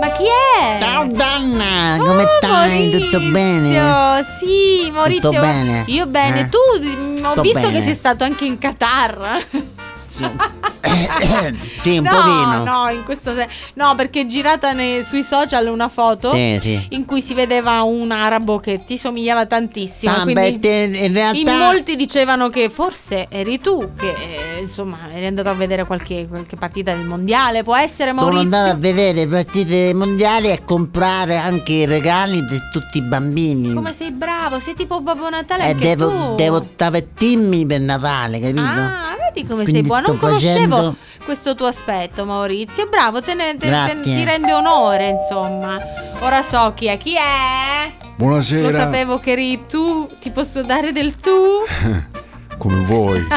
[0.00, 0.78] Ma chi è?
[0.80, 2.90] Ciao Donna, come stai?
[2.90, 4.22] Tutto bene?
[4.38, 5.30] Sì, Maurizio.
[5.30, 5.84] Tutto bene?
[5.86, 6.40] Io bene.
[6.40, 6.48] Eh?
[6.48, 7.72] Tu ho Tutto visto bene.
[7.78, 9.38] che sei stato anche in Qatar.
[11.82, 12.64] Sì, un no, pochino.
[12.64, 13.48] no, in questo senso.
[13.74, 16.86] No, perché è girata nei- sui social una foto Sì, sì.
[16.90, 20.12] in cui si vedeva un arabo che ti somigliava tantissimo.
[20.12, 24.98] Ah, beh, te- in realtà- in molti dicevano che forse eri tu, che eh, insomma
[25.12, 27.62] eri andato a vedere qualche, qualche partita del mondiale.
[27.62, 28.44] Può essere Sono Maurizio?
[28.44, 33.72] andato a vedere partite mondiali e a comprare anche i regali per tutti i bambini.
[33.74, 36.34] Come sei bravo, sei tipo Babbo Natale e anche devo, tu.
[36.36, 38.60] devo tavettirmi per Natale, capito?
[38.60, 40.06] Ah, vedi come Quindi sei buono.
[40.08, 42.86] Non conoscevo facendo- questo tuo aspetto, Maurizio.
[42.88, 45.78] Bravo, te ne- te- te- ti rende onore, insomma.
[46.20, 46.96] Ora so chi è.
[46.96, 47.92] Chi è?
[48.16, 48.62] Buonasera.
[48.62, 50.08] Lo sapevo che eri tu.
[50.18, 51.32] Ti posso dare del tu?
[52.58, 53.26] Come vuoi.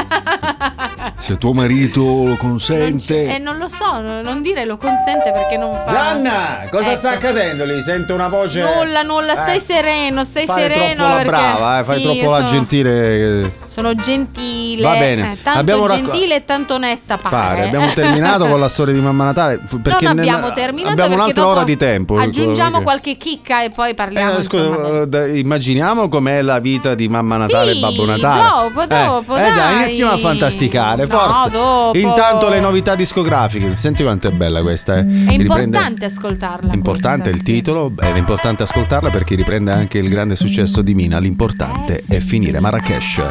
[1.14, 2.96] Se tuo marito lo Non consente.
[3.26, 5.90] c'è- eh, non lo so, no- non dire lo consente perché non fa.
[5.92, 6.96] Gianna, cosa Ecco.
[6.96, 7.82] sta accadendo lì?
[7.82, 8.62] Sento una voce.
[8.62, 10.94] Nulla, nulla, stai Eh, sereno, stai Fai sereno.
[10.94, 13.52] troppo la perché- brava, eh, fai sì, troppo la sono- gentile.
[13.64, 14.82] Sono gentile.
[14.82, 17.36] Va bene, eh, tanto abbiamo racco- gentile e tanto onesta pare.
[17.36, 19.60] Pare, abbiamo terminato con la storia di Mamma Natale.
[19.82, 22.16] Perché non ne- abbiamo terminato abbiamo un'altra ora di tempo.
[22.16, 24.38] Aggiungiamo perché- qualche chicca e poi parliamo.
[24.38, 28.40] Eh, scusa, eh, d- immaginiamo com'è la vita di Mamma Natale Sì, e Babbo Natale.
[28.42, 29.82] dopo, dopo, eh, dai.
[29.84, 31.48] iniziamo a fantasticare, No, forza.
[31.48, 31.98] dopo.
[31.98, 33.76] Intanto le novità discografiche.
[33.76, 35.00] Senti quanto è bella questa, eh.
[35.00, 36.72] È Riprende- importante ascoltarla.
[36.72, 41.18] Importante questa, il titolo, è importante ascoltarla perché riprende anche il grande successo di Mina.
[41.18, 43.22] L'importante è finire Marrakesh.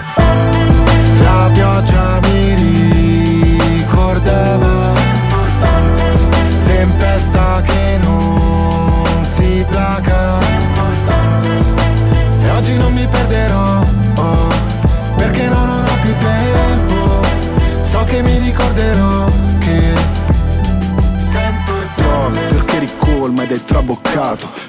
[1.21, 2.55] La pioggia mi
[3.75, 4.93] ricordava
[6.63, 10.48] Tempesta che non si placa
[18.59, 19.25] ricorderò
[19.59, 19.93] che
[21.95, 24.68] Piove perché ricolma ed è traboccato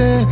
[0.00, 0.29] say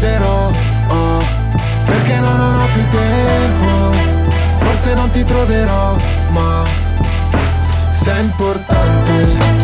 [0.00, 0.50] perderò
[0.88, 1.22] oh,
[1.84, 3.68] perché no, non ho più tempo.
[4.56, 5.96] Forse non ti troverò
[6.30, 6.64] ma
[7.90, 9.59] sei importante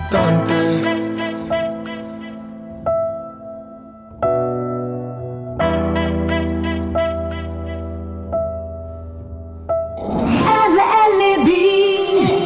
[0.00, 0.54] importante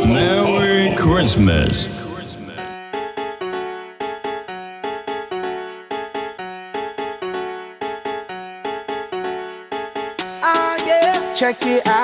[0.07, 1.89] Merry Christmas.
[10.43, 10.75] Ah.
[11.35, 12.04] Check it out,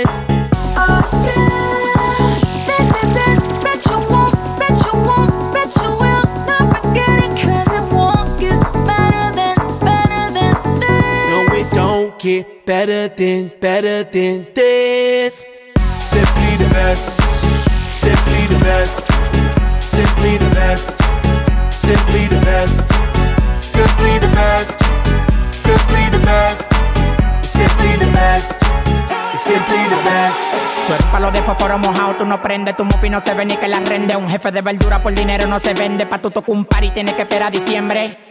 [12.21, 15.43] get better than, better than this.
[15.79, 17.17] Simply the best,
[17.89, 19.09] simply the best,
[19.81, 21.01] simply the best,
[21.71, 22.91] simply the best,
[23.59, 24.77] simply the best,
[25.51, 26.69] simply the best,
[27.41, 28.59] simply the best,
[29.39, 30.37] simply the best.
[30.87, 33.55] Tú eres palo de fósforo mojado, tú no prendes, tu mufi no se ve ni
[33.57, 34.15] que la rende.
[34.15, 36.91] Un jefe de verdura por dinero no se vende, pa' tu tocar un par y
[36.91, 38.30] tienes que esperar a diciembre.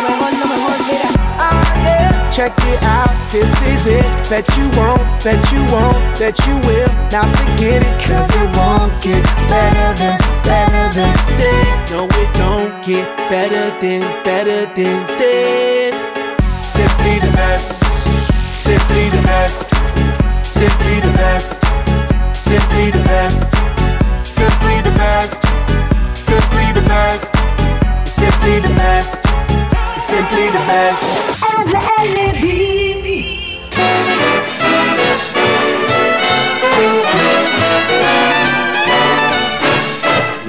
[2.41, 3.13] check it out.
[3.31, 4.05] This is it.
[4.29, 6.89] Bet you won't, bet you won't, bet you will.
[7.13, 11.91] Now forget it, cause it won't get better than, better than this.
[11.91, 15.93] No, it don't get better than, better than this.
[16.77, 17.77] Simply the best,
[18.55, 19.69] simply the best,
[20.43, 21.61] simply the best,
[22.33, 23.51] simply the best,
[24.25, 25.37] simply the best,
[26.25, 27.23] simply the best, simply the best,
[28.07, 29.60] simply the best.
[30.11, 30.17] You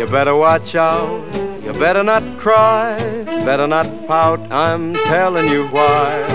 [0.09, 1.25] better watch out,
[1.63, 2.99] you better not cry,
[3.45, 6.27] better not pout, I'm telling you why.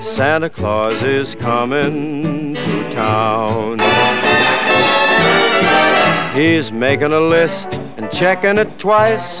[0.00, 3.78] Santa Claus is coming to town.
[6.34, 9.40] He's making a list and checking it twice.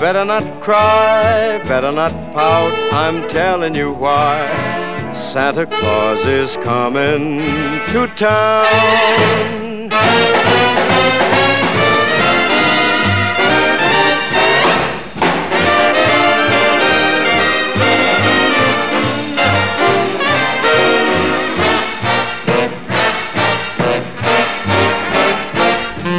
[0.00, 2.72] You better not cry, better not pout.
[2.90, 4.48] I'm telling you why.
[5.12, 7.40] Santa Claus is coming
[7.88, 8.64] to town.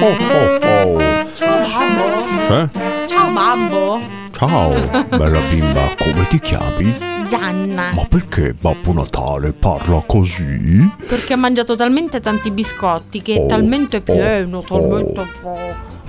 [0.03, 1.32] Oh, oh, oh.
[1.34, 2.91] Ciao
[3.34, 3.99] babbo.
[4.32, 4.73] Ciao
[5.09, 7.09] bella bimba, come ti chiami?
[7.25, 7.91] Gianna.
[7.93, 10.89] Ma perché Babbo Natale parla così?
[11.07, 15.27] Perché ha mangiato talmente tanti biscotti che è Oh, talmente pieno, talmente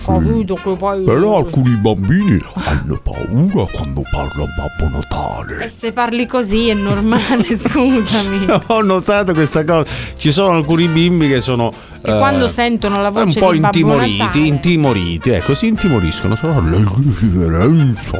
[0.05, 0.19] po'.
[0.19, 1.03] Capito che poi.
[1.05, 5.65] Però alcuni bambini hanno paura quando parla Babbo Natale.
[5.65, 8.47] E se parli così è normale, scusami.
[8.69, 9.85] Ho notato questa cosa.
[10.17, 11.73] Ci sono alcuni bimbi che sono.
[12.03, 14.47] Che eh, quando sentono la un voce po' di Babbo intimoriti, Natale.
[14.47, 16.37] intimoriti, ecco, si intimoriscono.
[16.37, 18.19] Sono le differenza.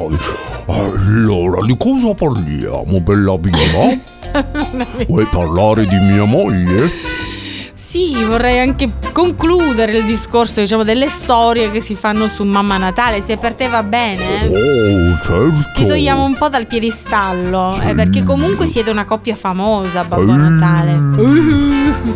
[0.67, 4.11] Allora, di cosa parliamo, bella bimba?
[5.07, 6.91] Vuoi parlare di mia moglie?
[7.85, 13.21] Sì, vorrei anche concludere il discorso, diciamo, delle storie che si fanno su Mamma Natale.
[13.21, 15.11] Se per te va bene, eh?
[15.11, 15.71] Oh, certo.
[15.75, 17.79] ti togliamo un po' dal piedistallo.
[17.83, 21.01] eh, perché comunque siete una coppia famosa, Babbo Natale.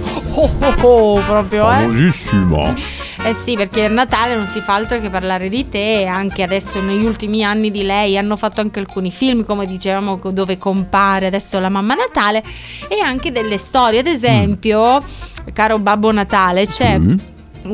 [0.39, 1.77] Oh, oh, oh, proprio, eh?
[1.77, 2.75] Famosissima.
[3.25, 6.81] Eh sì, perché a Natale non si fa altro che parlare di te anche adesso
[6.81, 11.59] negli ultimi anni di lei hanno fatto anche alcuni film, come dicevamo, dove compare adesso
[11.59, 12.43] la mamma Natale
[12.89, 14.01] e anche delle storie.
[14.01, 15.03] Ad esempio,
[15.57, 17.01] caro Babbo Natale, c'è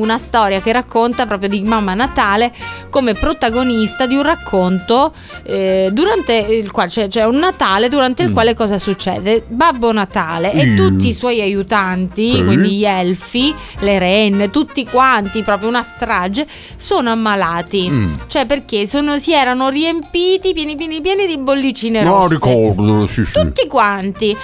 [0.01, 2.51] una storia che racconta proprio di Mamma Natale
[2.89, 5.13] come protagonista di un racconto
[5.43, 9.43] eh, durante il quale c'è, c'è un Natale durante il quale cosa succede?
[9.47, 10.75] Babbo Natale e Mm.
[10.77, 12.43] tutti i suoi aiutanti, Sì.
[12.43, 16.45] quindi gli elfi, le renne, tutti quanti, proprio una strage,
[16.77, 17.89] sono ammalati.
[17.89, 18.13] Mm.
[18.27, 22.33] Cioè perché sono- si erano riempiti pieni pieni pieni di bollicine No, rosse.
[22.33, 23.33] ricordo, sì, sì.
[23.33, 24.29] Tutti quanti.
[24.31, 24.37] E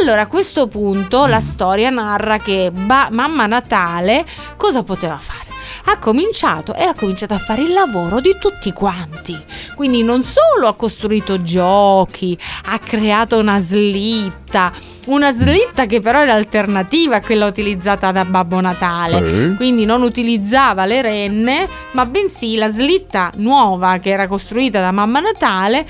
[0.00, 4.24] allora a questo punto la storia narra che ba- Mamma Natale
[4.56, 5.50] cosa poteva fare?
[5.88, 9.38] Ha cominciato e ha cominciato a fare il lavoro di tutti quanti.
[9.74, 12.36] Quindi non solo ha costruito giochi,
[12.66, 14.72] ha creato una slitta,
[15.06, 19.50] una slitta che però era alternativa a quella utilizzata da Babbo Natale.
[19.50, 19.56] Sì.
[19.56, 25.20] Quindi non utilizzava le renne, ma bensì la slitta nuova che era costruita da Mamma
[25.20, 25.86] Natale,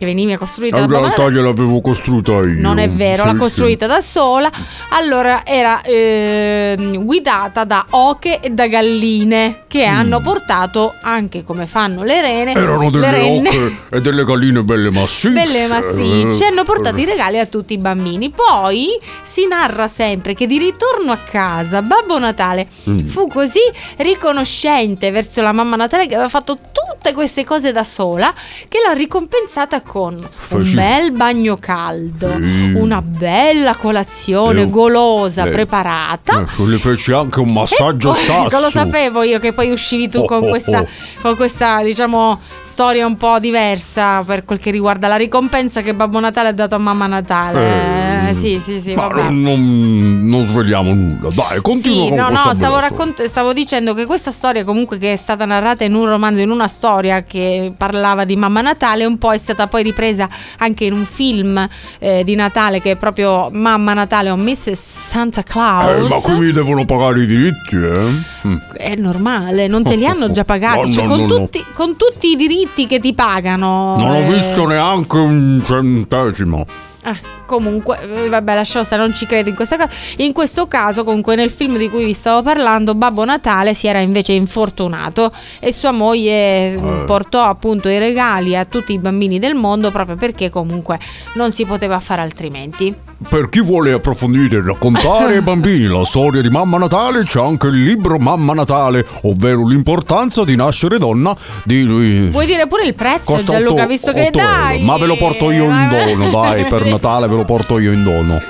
[0.00, 1.32] che veniva costruita da Babbo realtà Natale.
[1.34, 2.54] gliel'avevo costruita io.
[2.58, 3.38] Non è vero, Sì, l'ha sì.
[3.38, 4.50] costruita da sola.
[4.92, 12.02] Allora era ehm, guidata da oche e da galline che hanno portato anche come fanno
[12.02, 12.54] le rene.
[12.54, 12.62] Mm.
[12.62, 15.34] Erano le delle renne oche e delle galline belle massicce.
[15.34, 18.30] belle massicce Eh, hanno portato i regali a tutti i bambini.
[18.30, 18.88] Poi
[19.22, 23.04] si narra sempre che di ritorno a casa Babbo Natale Mm.
[23.04, 23.60] fu così
[23.98, 28.32] riconoscente verso la mamma Natale che aveva fatto tutte queste cose da sola
[28.68, 32.28] che l'ha ricompensata con un bel bagno caldo,
[32.76, 36.42] una bella colazione golosa preparata.
[36.42, 38.60] Eh, le feci anche un massaggio sazzo.
[38.60, 40.86] Lo sapevo io che poi uscivi tu Oh, con oh, questa, oh.
[41.22, 46.20] con questa, diciamo, storia un po' diversa per quel che riguarda la ricompensa che Babbo
[46.20, 47.58] Natale ha dato a Mamma Natale.
[47.58, 51.30] Eh, Eh, sì, sì, sì, non, non- sveliamo nulla.
[51.32, 55.16] Dai, continua Sì, no, no, stavo, raccont- stavo dicendo che questa storia comunque che è
[55.16, 59.32] stata narrata in un romanzo, in una storia che parlava di Mamma Natale, un po'
[59.32, 60.28] è stata poi ripresa
[60.58, 61.68] anche in un film
[61.98, 64.72] eh, di Natale che è proprio Mamma Natale o Mrs.
[64.72, 65.42] Santa.
[65.42, 66.04] Claus.
[66.04, 68.48] Eh, ma qui mi devono pagare i diritti, eh?
[68.48, 68.56] Mm.
[68.76, 71.96] È normale, non te li hanno già pagati, No, cioè, no, con, no, tutti, con
[71.96, 73.96] tutti i diritti che ti pagano.
[73.96, 76.64] Non ho eh, visto neanche un centesimo.
[77.02, 77.16] Ah,
[77.50, 79.90] comunque, eh, vabbè, lasciamo stare, non ci credo in questa cosa.
[80.18, 83.98] In questo caso, comunque, nel film di cui vi stavo parlando, Babbo Natale si era
[83.98, 89.56] invece infortunato e sua moglie eh, portò appunto i regali a tutti i bambini del
[89.56, 91.00] mondo proprio perché comunque
[91.34, 92.94] non si poteva fare altrimenti.
[93.28, 97.66] Per chi vuole approfondire e raccontare ai bambini la storia di Mamma Natale, c'è anche
[97.66, 102.28] il libro Mamma Natale, ovvero l'importanza di nascere donna di.
[102.30, 104.76] Vuoi dire pure il prezzo, Gianluca, visto che dai?
[104.76, 104.84] euro.
[104.84, 108.02] Ma ve lo porto io in dono, dai, per Natale ve lo porto io in
[108.02, 108.40] dono.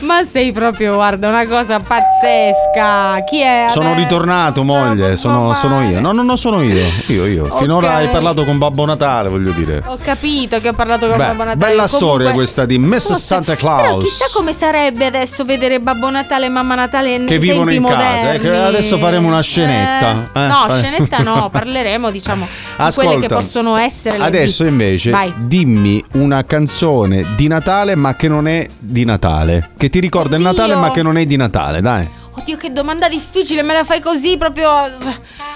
[0.00, 3.24] Ma sei proprio, guarda, una cosa pazzesca.
[3.24, 3.66] Chi è?
[3.70, 4.02] Sono adesso?
[4.02, 6.00] ritornato, moglie, sono, sono io.
[6.00, 6.84] No, no, no, sono io.
[7.06, 7.46] Io, io.
[7.56, 7.94] Finora Ok.
[7.94, 9.82] hai parlato con Babbo Natale, voglio dire.
[9.86, 11.56] Ho capito che ho parlato con Beh, Babbo Natale.
[11.56, 13.14] bella Comunque- storia questa di Mrs.
[13.18, 13.82] Santa Claus.
[13.82, 18.02] Però chissà come sarebbe adesso vedere Babbo Natale e Mamma Natale Che vivono in casa,
[18.02, 18.38] eh, moderni.
[18.40, 20.28] che adesso faremo una scenetta.
[20.34, 24.24] Eh, eh, no, fare- scenetta no, parleremo diciamo di quelle che Ascolta, possono essere le
[24.24, 25.32] Adesso invece Vai.
[25.36, 29.70] dimmi una canzone di Natale ma che non è di Natale.
[29.76, 30.52] Che ti ricorda il Oddio.
[30.66, 32.08] Natale ma che non è di Natale, dai.
[32.38, 34.70] Oddio che domanda difficile, me la fai così proprio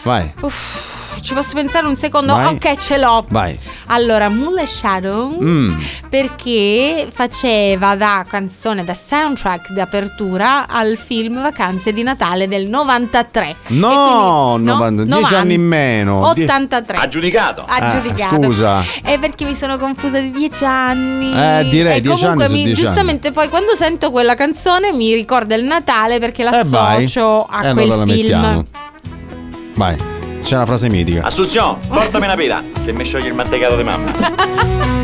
[0.02, 2.34] Vai, Uff, ci posso pensare un secondo.
[2.34, 2.54] Vai.
[2.54, 3.24] Ok, ce l'ho.
[3.28, 3.58] vai.
[3.92, 5.78] Allora, Moonlight Shadow Mm.
[6.08, 13.56] perché faceva da canzone, da soundtrack di apertura al film Vacanze di Natale del 93.
[13.68, 16.30] No, quindi- 90, 10 anni in meno.
[16.34, 16.96] Die- 83.
[16.98, 17.64] Aggiudicato.
[17.66, 18.34] Aggiudicato.
[18.36, 18.84] Ah, scusa.
[19.02, 21.32] È perché mi sono confusa di 10 anni.
[21.32, 25.14] Eh, direi, E 10 comunque anni mi- 10 giustamente poi quando sento quella canzone mi
[25.14, 27.02] ricorda il Natale perché Eh, vai.
[27.02, 28.16] l'associo a E quel allora la film.
[28.18, 28.64] mettiamo.
[29.74, 29.96] Vai,
[30.42, 31.24] c'è una frase mitica.
[31.24, 34.98] Assunzione, portami una pila che mi scioglie il mantecato di mamma.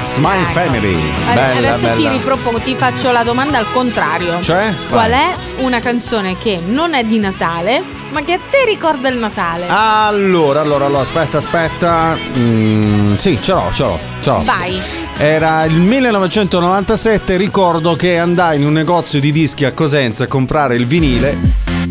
[0.00, 0.94] It's My Family.
[0.94, 2.12] Eh, Bella, Adesso ti bella.
[2.12, 4.40] ripropongo, ti faccio la domanda al contrario.
[4.40, 4.72] Cioè?
[4.88, 5.20] Qual Vai.
[5.20, 9.66] è una canzone che non è di Natale, ma che a te ricorda il Natale?
[9.68, 12.16] Allora, allora, allora, aspetta, aspetta.
[12.34, 14.42] Mm, sì, ce l'ho, ce l'ho, ce l'ho.
[14.42, 14.80] Vai.
[15.18, 20.76] Era il 1997, ricordo che andai in un negozio di dischi a Cosenza a comprare
[20.76, 21.36] il vinile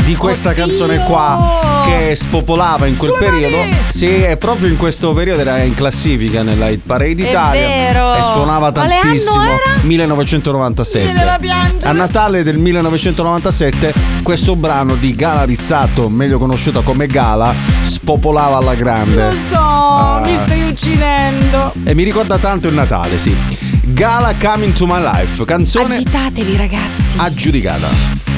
[0.09, 3.57] di questa canzone qua che spopolava in quel periodo.
[3.89, 8.15] Sì, è proprio in questo periodo era in classifica nella Hit Parade È Italia vero.
[8.15, 9.43] e suonava Quale tantissimo.
[9.43, 9.57] era?
[9.83, 11.05] 1997.
[11.05, 11.87] Viene da piangere.
[11.87, 13.93] A Natale del 1997
[14.23, 17.53] questo brano di Gala Rizzato, meglio conosciuta come Gala,
[17.83, 19.29] spopolava alla grande.
[19.29, 20.21] Lo so, Ah.
[20.25, 21.71] mi stai uccidendo.
[21.83, 23.35] E mi ricorda tanto il Natale, sì.
[23.83, 27.17] Gala Coming to My Life, canzone Agitatevi ragazzi.
[27.17, 28.28] aggiudicata.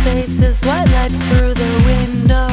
[0.00, 2.48] Spaces, white lights through the window.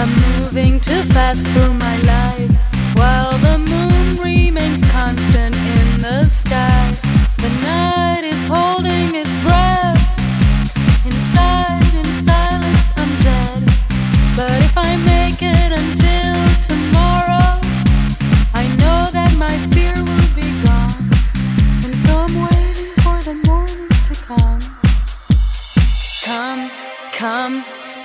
[0.00, 2.50] I'm moving too fast through my life
[2.94, 6.92] while the moon remains constant in the sky.
[7.38, 10.02] The night is holding its breath.
[11.06, 13.62] Inside, in silence, I'm dead.
[14.36, 15.25] But if I make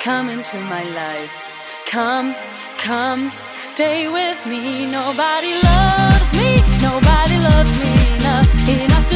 [0.03, 1.85] come, into my life.
[1.85, 2.33] Come,
[2.79, 4.87] come, stay with me.
[4.89, 9.10] Nobody loves me, nobody loves me enough, enough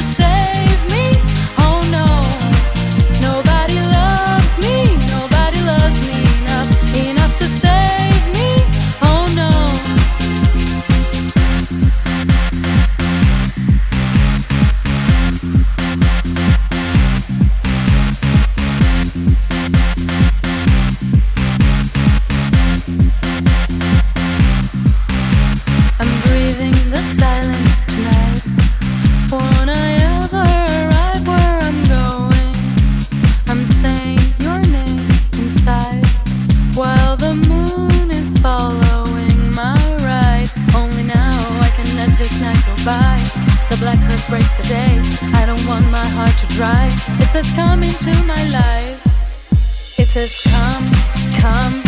[47.36, 47.42] dry.
[47.42, 50.00] It says come into my life.
[50.00, 51.85] It says come, come, come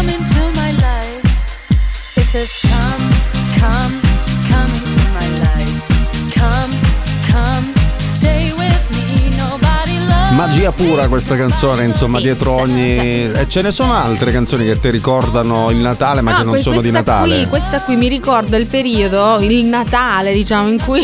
[0.00, 2.16] Come into my life.
[2.16, 3.04] It says, Come,
[3.60, 4.00] come,
[4.48, 6.32] come into my life.
[6.38, 6.72] Come,
[7.30, 9.28] come, stay with me.
[9.36, 12.92] Nobody loves Magia pura questa canzone, insomma, Sì, dietro ogni.
[12.96, 16.52] E ce ne sono altre canzoni che ti ricordano il Natale, ma No, che non
[16.54, 17.36] que- sono di questa Natale.
[17.36, 21.02] Qui, questa qui mi ricorda il periodo, il Natale, diciamo, in cui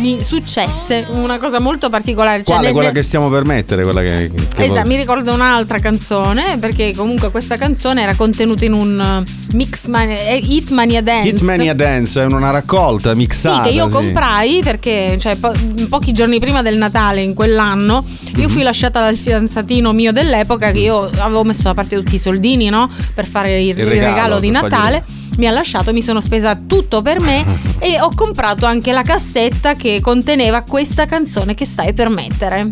[0.00, 2.38] mi successe una cosa molto particolare.
[2.38, 2.62] Cioè Quale?
[2.64, 3.82] nel- Quella che stiamo per mettere?
[3.84, 4.30] Quella che.
[4.54, 9.54] che Esatto, mi ricordo un'altra canzone perché comunque questa canzone era contenuta in un uh,
[9.56, 11.28] mix mania, eh, Hitmania Dance.
[11.28, 13.62] Hitmania Dance è una raccolta Sì, mixata.
[13.62, 13.92] che io sì.
[13.92, 15.52] comprai perché cioè, po-
[15.88, 18.04] pochi giorni prima del Natale in quell'anno
[18.36, 18.48] io Mhm.
[18.48, 22.68] fui lasciata dal fidanzatino mio dell'epoca che io avevo messo da parte tutti i soldini
[22.68, 22.88] no?
[23.14, 25.04] per fare il, il regalo, regalo, di per fargli- Natale.
[25.40, 27.42] Mi ha lasciato, mi sono spesa tutto per me
[27.80, 32.70] e ho comprato anche la cassetta che conteneva questa canzone che stai per mettere.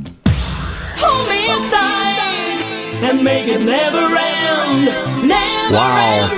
[5.70, 6.28] Wow.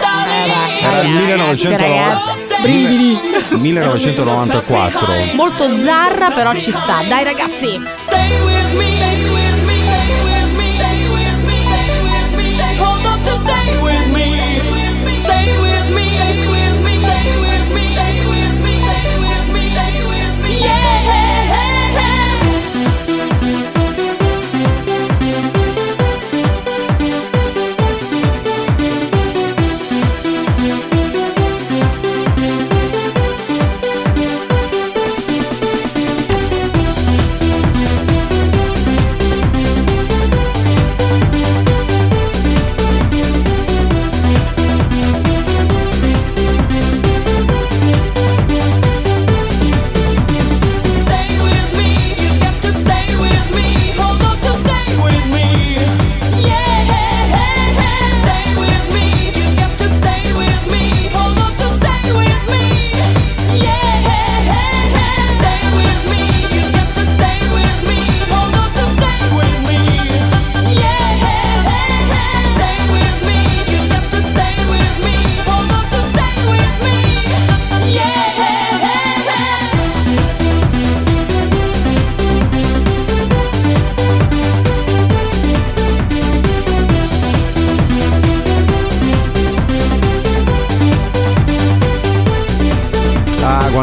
[0.83, 3.18] Era il Ragazzi, 1990 ragazzi, brividi.
[3.59, 5.35] 1994.
[5.35, 7.03] Molto zarra, però ci sta.
[7.09, 7.81] Dai ragazzi.
[7.97, 9.60] Stay with me,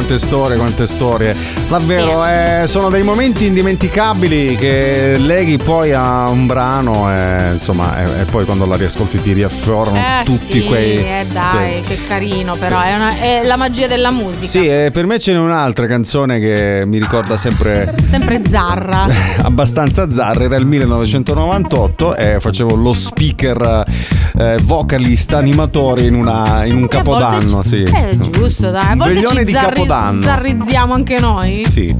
[0.07, 1.35] quante storie, quante storie.
[1.67, 8.21] Davvero, eh, sono dei momenti indimenticabili che leghi poi a un brano e, insomma, e,
[8.21, 10.95] e poi quando la riascolti ti riaffiorano Eh tutti sì, quei...
[10.95, 14.47] eh dai, che carino però, è, una- è la magia della musica.
[14.47, 19.07] Sì, e per me ce n'è un'altra canzone che mi ricorda sempre Sempre zarra.
[19.43, 23.83] abbastanza zarra, era il 1998 e facevo lo speaker
[24.37, 27.81] eh, vocalist animatore in, una- in un capodanno, sì.
[27.83, 28.93] È giusto, dai.
[28.93, 30.21] Un veglione ci di zarri- Capodanno.
[30.21, 31.65] zarrizziamo anche noi.
[31.67, 31.95] Sì.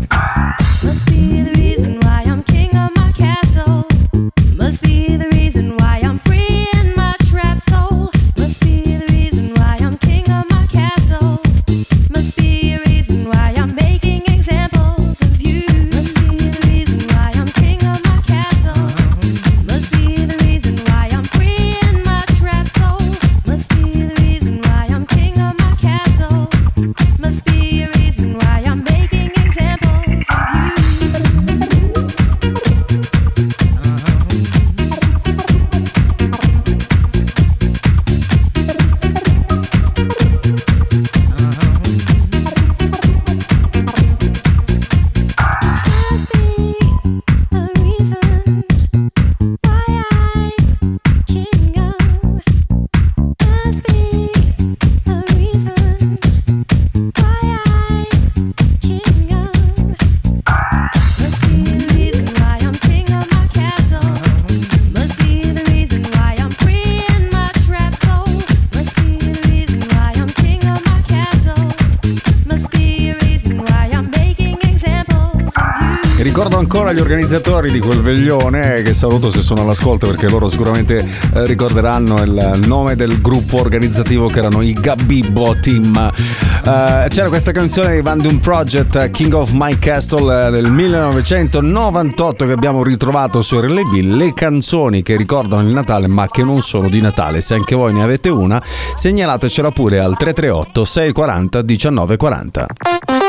[77.68, 82.61] Organizzatori di quel veglione, che saluto se sono all'ascolto perché loro sicuramente eh, ricorderanno il
[82.65, 85.95] nome del gruppo organizzativo che erano i Gabibbo Team.
[85.95, 90.72] Eh, c'era questa canzone di Van Doom Project, eh, King of My Castle eh, del
[90.72, 96.61] 1998 che abbiamo ritrovato su RLB, le canzoni che ricordano il Natale ma che non
[96.61, 97.41] sono di Natale.
[97.41, 98.61] Se anche voi ne avete una,
[98.95, 103.27] segnalatecela pure al 338 640 1940.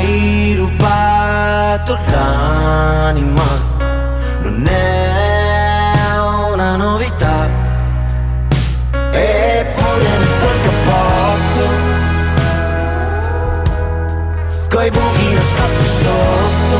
[0.00, 3.48] Hai rubato l'anima.
[4.42, 6.18] Non è
[6.52, 7.48] una novità.
[8.92, 11.64] Eppure nel tuo cappotto
[14.68, 16.78] coi buchi nascosti sotto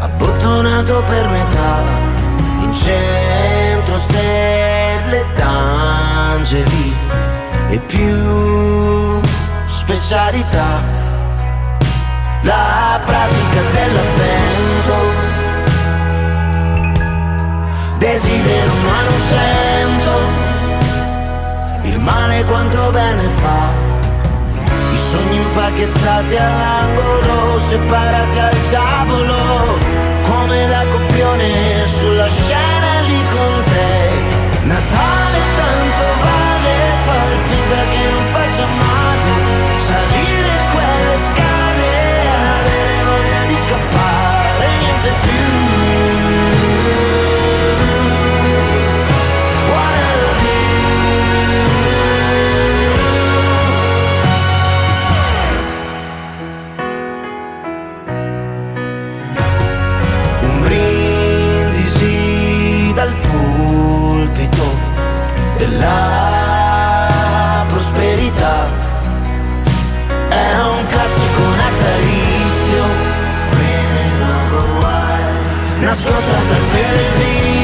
[0.00, 1.82] abbottonato per metà
[2.60, 6.96] in centro stelle d'angeli
[7.68, 9.20] e più
[9.66, 11.03] specialità
[12.44, 14.96] la pratica dell'avvento.
[17.98, 20.12] Desidero ma non sento.
[21.82, 23.72] Il male quanto bene fa.
[24.92, 29.78] I sogni impacchettati all'angolo separati al tavolo
[30.22, 32.73] come da copione sulla scena
[65.84, 68.66] della prosperità
[70.28, 73.12] è un classico natalizio.
[75.80, 77.12] Nascosta tra il vero e il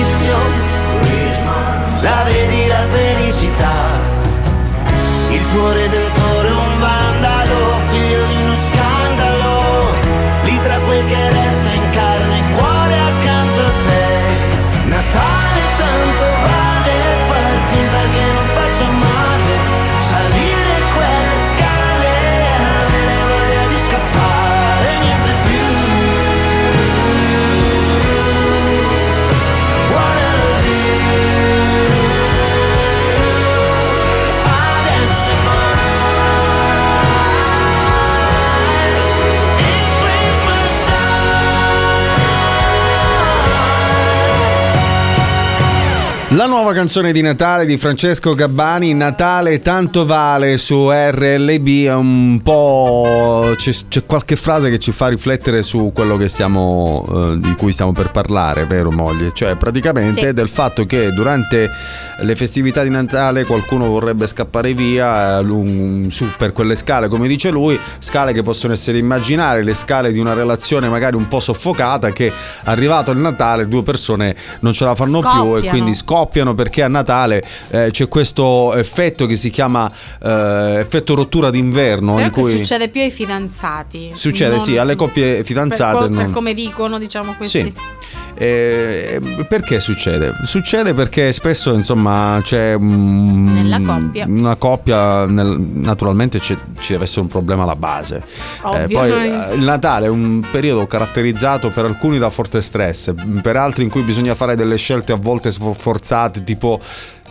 [0.04, 0.36] vizio
[2.02, 3.72] la vedi la felicità.
[5.30, 6.19] Il tuo redentore
[46.40, 52.40] La nuova canzone di Natale di Francesco Gabbani, Natale tanto vale su RLB, è un
[52.42, 53.52] po'...
[53.56, 57.72] c'è, c'è qualche frase che ci fa riflettere su quello che stiamo, eh, di cui
[57.72, 59.32] stiamo per parlare, vero moglie?
[59.34, 60.32] Cioè praticamente Sì.
[60.32, 61.68] del fatto che durante
[62.20, 67.50] le festività di Natale qualcuno vorrebbe scappare via eh, su per quelle scale, come dice
[67.50, 72.12] lui, scale che possono essere immaginarie, le scale di una relazione magari un po' soffocata
[72.12, 72.32] che
[72.64, 75.68] arrivato il Natale due persone non ce la fanno più e Scoppiano.
[75.68, 79.90] quindi scoppiano perché a Natale eh, c'è questo effetto che si chiama
[80.22, 84.12] eh, effetto rottura d'inverno Però in cui succede più ai fidanzati.
[84.14, 87.62] Succede, Non- sì, alle coppie per, fidanzate co- per come dicono, diciamo questi.
[87.62, 87.74] Sì.
[88.42, 90.32] Eh, perché succede?
[90.44, 94.24] Succede perché spesso insomma c'è Nella coppia.
[94.26, 96.56] una coppia, nel- naturalmente ci
[96.88, 98.22] deve essere un problema alla base.
[98.74, 103.12] Eh, poi eh, il Natale è un periodo caratterizzato per alcuni da forte stress,
[103.42, 106.80] per altri in cui bisogna fare delle scelte a volte forzate, tipo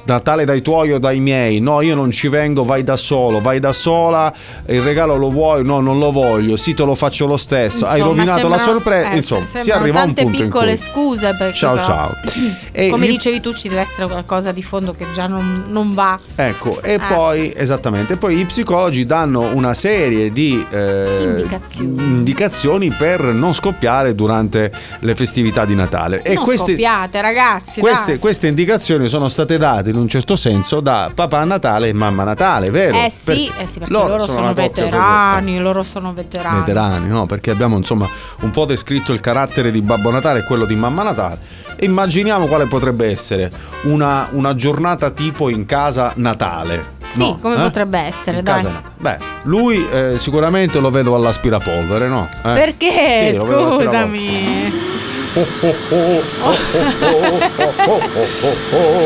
[0.05, 1.59] Natale dai tuoi o dai miei?
[1.59, 4.33] No, io non ci vengo, vai da solo, vai da sola,
[4.67, 5.63] il regalo lo vuoi?
[5.63, 8.71] No, non lo voglio, sì te lo faccio lo stesso, hai Insomma, rovinato la sembrano-
[8.79, 10.83] sorpresa, eh, insomma, si arriva a un punto in piccole cui...
[10.83, 12.15] scuse perché Ciao però- ciao.
[12.71, 15.93] E Come gli- dicevi tu, ci deve essere qualcosa di fondo che già non, non
[15.93, 16.17] va.
[16.35, 16.99] Ecco, e Eh.
[16.99, 22.01] poi esattamente, poi i psicologi danno una serie di eh, Indicazioni.
[22.01, 26.21] indicazioni per non scoppiare durante le festività di Natale.
[26.21, 27.81] E non queste, scoppiate, ragazzi.
[27.81, 32.23] queste, queste indicazioni sono state date in un certo senso da papà Natale e mamma
[32.23, 32.95] Natale, vero?
[32.97, 36.59] Eh sì, eh sì, perché loro loro, sono sono, veterani, loro sono veterani.
[36.59, 37.25] veterani, no?
[37.25, 38.07] Perché abbiamo insomma
[38.41, 41.39] un po' descritto il carattere di Babbo Natale e quello di Mamma Natale.
[41.75, 43.51] E immaginiamo quale potrebbe essere
[43.83, 46.97] una, una giornata tipo in casa Natale.
[47.07, 47.37] Sì, no?
[47.39, 47.59] come Eh?
[47.61, 48.67] potrebbe essere, dai.
[48.97, 52.27] Beh, lui eh, sicuramente lo vedo all'aspirapolvere, no?
[52.43, 52.53] Eh?
[52.53, 53.31] Perché?
[53.33, 53.39] Sì.
[53.39, 54.98] Scusami.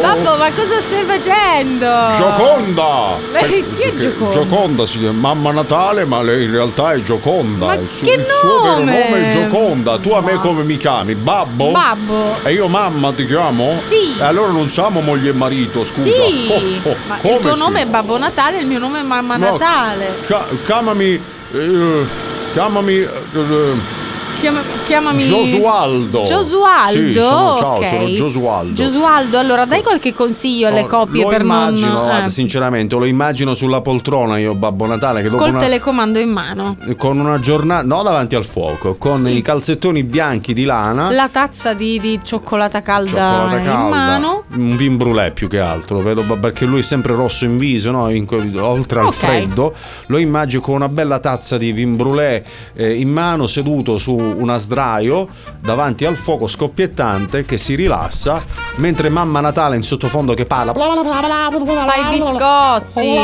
[0.01, 1.85] Babbo, ma cosa stai facendo?
[2.15, 3.17] Gioconda!
[3.31, 4.29] Lei, chi è Gioconda?
[4.33, 7.65] Gioconda si chiama Mamma Natale, ma lei in realtà è Gioconda.
[7.65, 9.97] Ma il suo, che il suo vero nome è Gioconda.
[9.97, 11.15] Tu a me come mi chiami?
[11.15, 11.71] Babbo?
[11.71, 12.37] Babbo.
[12.43, 13.73] E io mamma ti chiamo?
[13.73, 14.15] Sì.
[14.17, 16.09] E allora non siamo moglie e marito, scusa.
[16.09, 16.51] Sì.
[16.83, 17.59] Oh, oh, oh, ma il tuo si?
[17.59, 20.15] nome è Babbo Natale, il mio nome è Mamma no, Natale.
[20.25, 21.21] Ca- chiamami.
[21.51, 22.05] Eh,
[22.53, 22.97] chiamami.
[22.97, 24.01] Eh, eh
[24.43, 26.23] Chiama- chiamami Giosualdo.
[26.23, 26.99] Giosualdo.
[26.99, 27.85] Sì, sono- ciao, ok.
[27.85, 28.73] sono Giosualdo.
[28.73, 33.05] Giosualdo, allora dai qualche consiglio alle Oh, coppie per immagino, non guarda, eh, sinceramente, lo
[33.05, 36.75] immagino sulla poltrona io Babbo Natale che dopo col una, telecomando in mano.
[36.97, 41.73] con una giornata, no davanti al fuoco, con i calzettoni bianchi di lana, La tazza
[41.73, 44.43] di, di cioccolata calda cioccolata in calda, mano.
[44.55, 48.09] un vin brulè più che altro, vedo perché lui è sempre rosso in viso, no?
[48.09, 48.27] In
[48.59, 49.13] oltre al Ok.
[49.13, 49.73] freddo,
[50.07, 52.43] lo immagino con una bella tazza di vin brulè
[52.73, 55.27] eh, in mano, seduto su una sdraio
[55.61, 58.41] davanti al fuoco scoppiettante che si rilassa,
[58.75, 60.73] mentre mamma Natale in sottofondo che parla.
[60.73, 63.15] Fai i biscotti,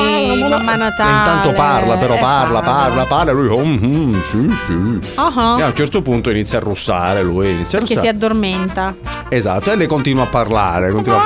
[0.49, 1.09] mamma E Natale.
[1.11, 5.11] intanto parla, però Eh, parla, parla, parla, lui oh, mm, sì, sì.
[5.15, 8.15] Ah, E a un certo punto inizia a russare, lui inizia a Che si russare.
[8.15, 8.95] addormenta.
[9.29, 10.91] Esatto, e lei continua a parlare.
[10.91, 11.21] Continua...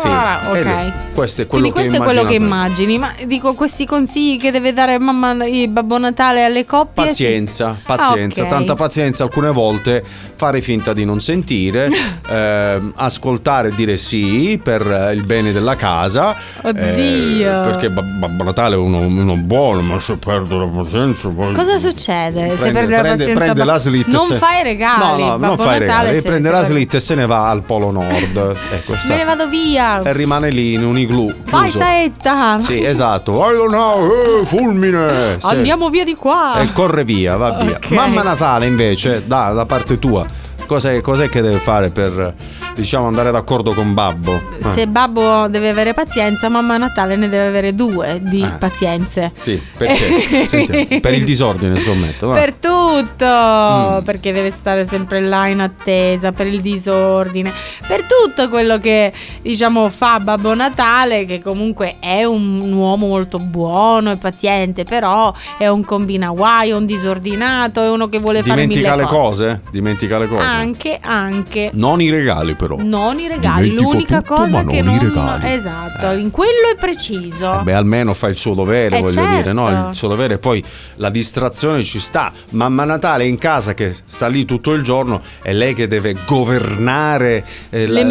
[0.00, 0.56] Sì, ok.
[0.56, 2.98] e questo è quello Quindi questo che è quello che immagini.
[2.98, 7.06] Ma dico, questi consigli che deve dare mamma e Babbo Natale alle coppie.
[7.06, 8.50] Pazienza, pazienza, Ah, ok.
[8.50, 9.03] tanta pazienza.
[9.22, 10.02] Alcune volte
[10.36, 11.88] fare finta di non sentire,
[12.28, 16.34] ehm, ascoltare e dire sì per eh, il bene della casa.
[16.62, 17.60] eh, Oddio.
[17.62, 21.28] perché Bab- Babbo Natale è uno, uno buono, ma se perde la pazienza.
[21.28, 23.34] Cosa succede se Prende- perde la pazienza?
[23.34, 25.22] prende la slit non se- fai regali.
[25.22, 26.14] No, no, non fai Natale regali.
[26.16, 28.56] se- Prende se la prende- slit e se ne va al Polo Nord.
[28.74, 29.08] Ecco, sta.
[29.08, 30.00] Me ne vado via.
[30.02, 31.32] E rimane lì in un igloo.
[31.50, 32.58] Vai saetta.
[32.58, 33.32] Sì, esatto.
[33.50, 34.10] I don't know,
[34.42, 35.36] eh, fulmine.
[35.38, 35.46] Sì.
[35.54, 36.58] Andiamo via di qua.
[36.58, 37.76] E corre via, va via.
[37.76, 37.90] Ok.
[37.90, 38.83] Mamma Natale invece,
[39.26, 40.26] da, da parte tua,
[40.66, 42.34] cos'è, cos'è che deve fare per,
[42.74, 44.40] diciamo, andare d'accordo con Babbo?
[44.58, 48.50] Eh, Se babbo deve avere pazienza, mamma Natale ne deve avere due di Eh.
[48.58, 49.32] pazienze.
[49.40, 50.20] Sì, perché?
[50.46, 52.28] Sentiamo, per il disordine, scommetto.
[52.28, 52.34] va.
[52.34, 54.02] Per tutto, Mm.
[54.04, 57.52] perché deve stare sempre là in attesa, per il disordine,
[57.86, 59.12] per tutto quello che
[59.42, 65.66] diciamo fa Babbo Natale, che comunque è un uomo molto buono e paziente, però è
[65.68, 69.60] un combinaguai, è un disordinato, è uno che vuole fare Dimentica mille le cose?
[69.70, 70.46] Dimentica le cose.
[70.54, 71.70] Anche, anche.
[71.74, 72.76] Non i regali, però.
[72.80, 75.52] Non i regali, Dimentico l'unica tutto, cosa ma che non non regali.
[75.52, 77.60] esatto, in quello è preciso.
[77.62, 79.36] Beh, almeno fa il suo dovere, Eh, voglio certo.
[79.36, 79.88] dire, no?
[79.88, 80.38] Il suo dovere.
[80.38, 80.62] Poi
[80.96, 82.32] la distrazione ci sta.
[82.50, 86.14] Mamma Natale è in casa che sta lì tutto il giorno, è lei che deve
[86.26, 88.02] governare eh, la-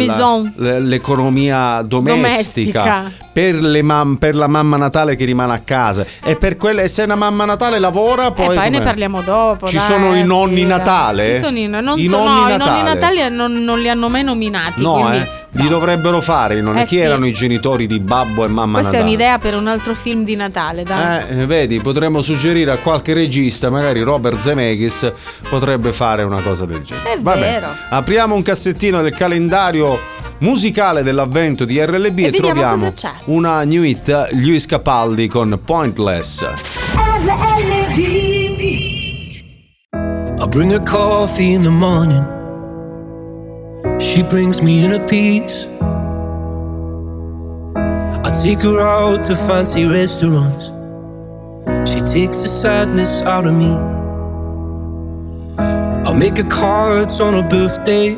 [0.56, 2.82] la- l'economia domestica.
[2.82, 3.23] Domestica.
[3.34, 6.88] Per, le mam- per la mamma Natale che rimane a casa e per quelle e
[6.88, 9.66] se una mamma Natale lavora poi, e poi ne parliamo dopo.
[9.66, 10.64] Ci dai, sono i sì, nonni dai.
[10.66, 11.34] Natale?
[11.34, 12.70] Ci sono i, non I so- nonni no, i Natale?
[12.70, 14.80] nonni Natale non, non li hanno mai nominati.
[14.82, 16.82] No, quindi eh, li dovrebbero fare i nonni.
[16.82, 17.02] Eh, Chi sì.
[17.02, 19.08] erano i genitori di Babbo e Mamma Questa è Natale?
[19.16, 21.24] un'idea per un altro film di Natale, dai.
[21.40, 25.12] Eh, vedi, potremmo suggerire a qualche regista, magari Robert Zemeckis,
[25.48, 27.14] potrebbe fare una cosa del genere.
[27.14, 27.66] È Vabbè, vero.
[27.90, 29.98] apriamo un cassettino del calendario
[30.38, 32.92] musicale dell'avvento di RLB e, E troviamo
[33.26, 36.46] una new hit, Luis Capaldi con Pointless.
[40.40, 42.26] I bring her coffee in the morning.
[43.98, 45.66] She brings me in a piece.
[47.76, 50.70] I take her out to fancy restaurants.
[51.90, 53.74] She takes the sadness out of me.
[55.58, 58.16] I make her cards on her birthday.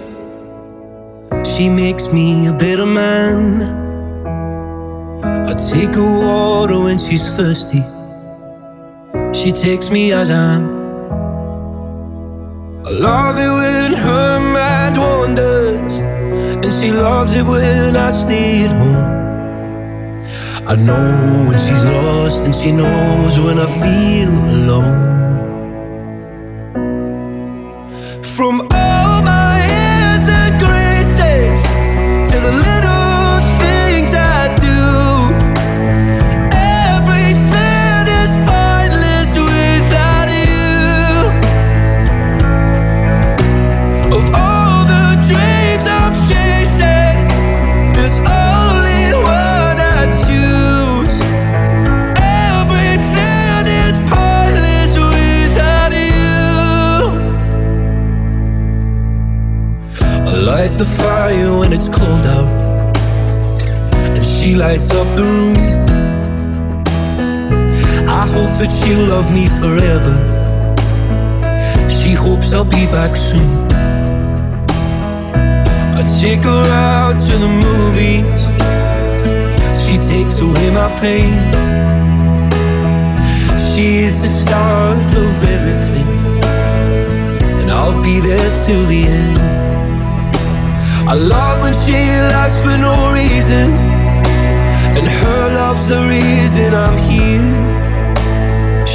[1.47, 3.63] She makes me a better man.
[5.25, 7.83] I take her water when she's thirsty.
[9.33, 10.65] She takes me as I am.
[12.85, 18.73] I love it when her mind wanders, and she loves it when I stay at
[18.73, 19.17] home.
[20.69, 25.16] I know when she's lost, and she knows when I feel alone.
[69.17, 70.17] Love me forever.
[71.89, 73.51] She hopes I'll be back soon.
[75.99, 78.41] I take her out to the movies.
[79.85, 81.33] She takes away my pain.
[83.69, 86.09] She is the start of everything,
[87.61, 89.39] and I'll be there till the end.
[91.13, 91.99] I love when she
[92.33, 93.69] laughs for no reason,
[94.99, 97.66] and her love's the reason I'm here.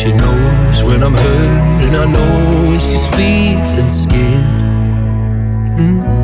[0.01, 4.61] She knows when I'm hurt, and I know when she's feeling scared.
[5.77, 6.20] Mm.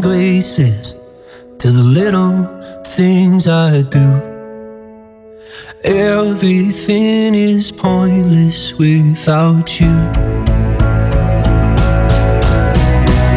[0.00, 0.92] Graces
[1.58, 2.44] to the little
[2.84, 4.08] things I do.
[5.82, 9.96] Everything is pointless without you.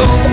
[0.06, 0.28] Of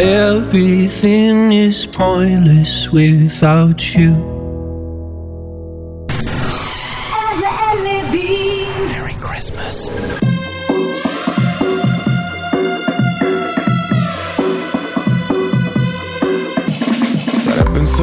[0.00, 4.39] Everything is pointless without you.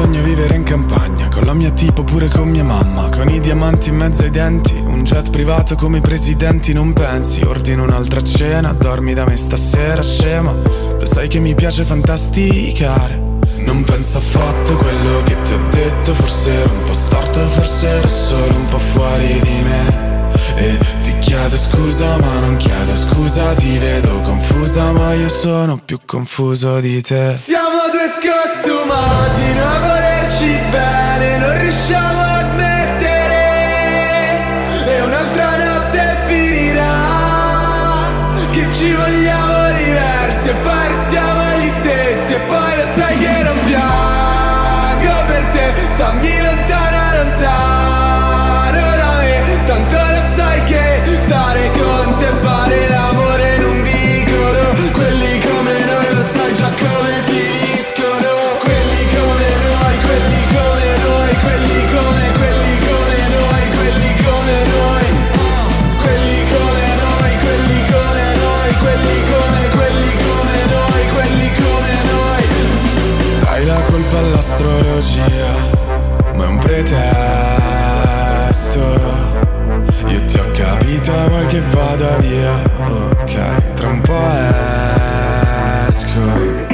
[0.08, 3.90] Sogno vivere in campagna, con la mia tipo pure con mia mamma, con i diamanti
[3.90, 8.72] in mezzo ai denti, un jet privato come i presidenti, non pensi, ordino un'altra cena,
[8.72, 13.26] dormi da me stasera, scema, lo sai che mi piace fantasticare.
[13.58, 18.08] Non penso affatto quello che ti ho detto, forse ero un po' storto, forse ero
[18.08, 20.06] solo un po' fuori di me.
[20.56, 26.00] E ti chiedo scusa ma non chiedo scusa Ti vedo confusa ma io sono più
[26.04, 29.54] confuso di te Siamo due scostumati,
[31.88, 32.17] bene,
[74.78, 75.50] all'astrologia,
[76.36, 77.06] ma è un pretesto.
[80.06, 82.52] Io ti ho capito, vuoi che vada via?
[82.88, 84.30] Ok, tra un po'
[85.88, 86.66] esco.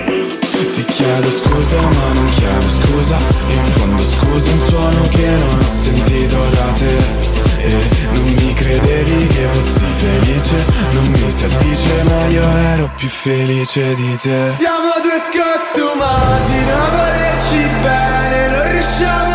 [0.75, 3.17] Ti chiedo scusa, ma non chiedo scusa.
[3.49, 7.33] In fondo scusa un suono che non ho sentito da te.
[7.65, 13.09] E non mi credevi che fossi felice, non mi si addice, ma io ero più
[13.09, 14.53] felice di te.
[14.59, 17.04] Siamo due scostumati, non a volerci
[18.85, 19.34] bene, non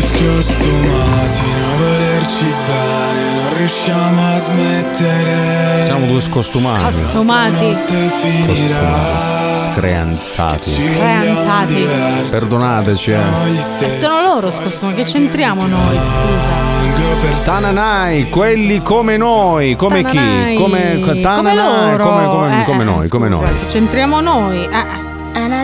[0.00, 5.80] Siamo due scostumati, non volerci bene, non riusciamo a smettere.
[5.82, 6.80] Siamo due scostumati.
[6.80, 7.78] Scostumati.
[8.20, 9.56] finirà.
[9.56, 10.72] Screanzati.
[10.72, 11.88] Creanzati.
[12.30, 13.18] Perdonateci, eh.
[13.18, 15.96] E sono loro, scusa, che c'entriamo noi?
[15.96, 17.42] Scusa.
[17.42, 20.54] Tananai, quelli come noi, come Tananai.
[20.56, 20.62] chi?
[20.62, 22.04] Come Come Tananai, loro.
[22.08, 23.44] come, come- Eh, come eh, noi, come noi.
[23.60, 24.64] Che c'entriamo noi?
[24.64, 24.99] Eh, A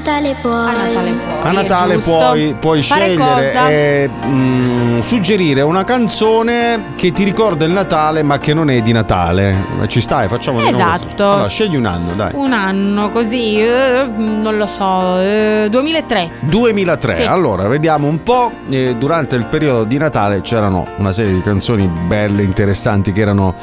[0.07, 0.55] Natale puoi.
[0.55, 1.43] A Natale puoi.
[1.43, 2.57] A Natale giusto.
[2.61, 3.69] puoi, scegliere cosa?
[3.69, 8.93] e mm, suggerire una canzone che ti ricorda il Natale ma che non è di
[8.93, 9.65] Natale.
[9.89, 11.05] Ci stai, facciamo di nuovo così.
[11.05, 11.33] Esatto.
[11.33, 12.31] Allora, scegli un anno, dai.
[12.35, 16.31] Un anno così, eh, non lo so, eh, 2003.
[16.43, 17.23] 2003, Sì.
[17.23, 18.53] allora vediamo un po'.
[18.71, 23.55] eh, durante il periodo di Natale c'erano una serie di canzoni belle, interessanti che erano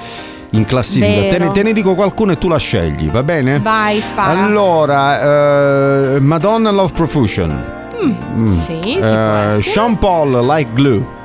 [0.53, 1.29] in classifica.
[1.29, 3.59] Te ne, te ne dico qualcuno e tu la scegli, va bene?
[3.59, 4.39] Vai, spara.
[4.45, 7.81] Allora, eh, Madonna Love Profusion.
[8.03, 8.47] Mm.
[8.51, 11.21] sì, si può Eh, Sean Paul Like Glue.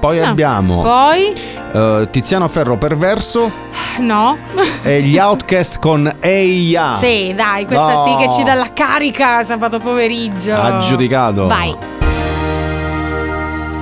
[0.00, 1.32] Poi Ah, abbiamo Poi?
[1.72, 3.50] eh, Tiziano Ferro Perverso
[4.00, 4.36] No.
[4.82, 6.96] e gli Outcast con Eia.
[7.00, 8.04] Sì, dai, questa No.
[8.04, 10.54] sì che ci dà la carica sabato pomeriggio.
[10.54, 11.46] Aggiudicato.
[11.46, 11.74] Vai.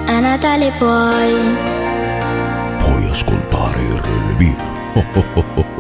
[0.07, 1.35] A Natale puoi.
[2.79, 4.55] Puoi ascoltare RLB.
[4.95, 5.63] My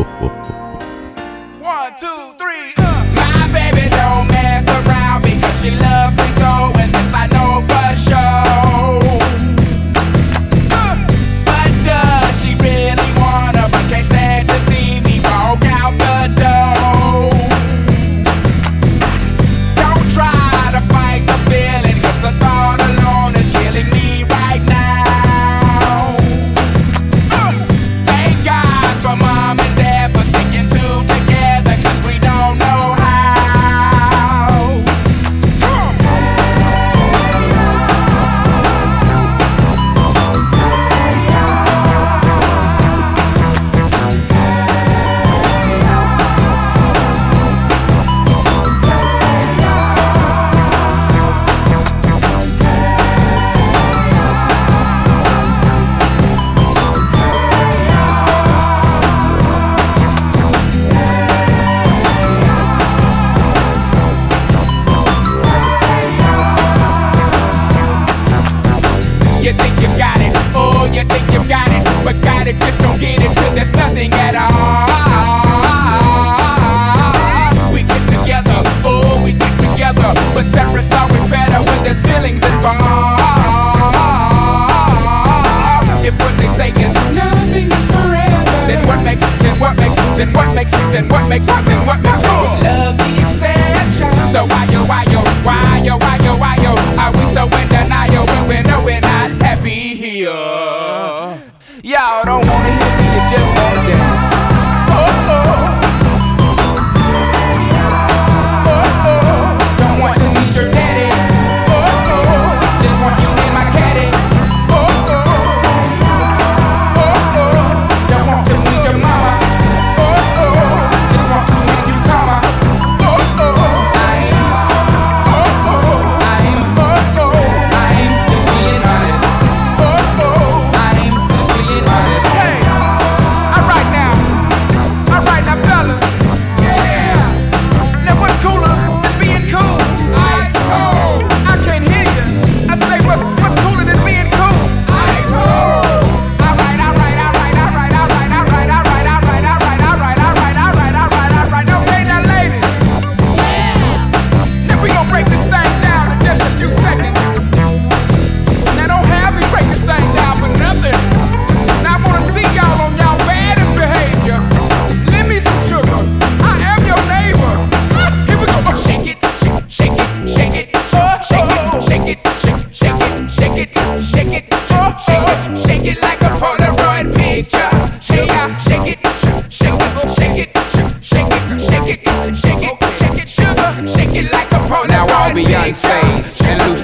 [91.33, 92.61] makes something what makes cool.
[92.61, 94.13] Love the exception.
[94.33, 97.52] So why yo, why yo, why yo, why yo, why yo, are we so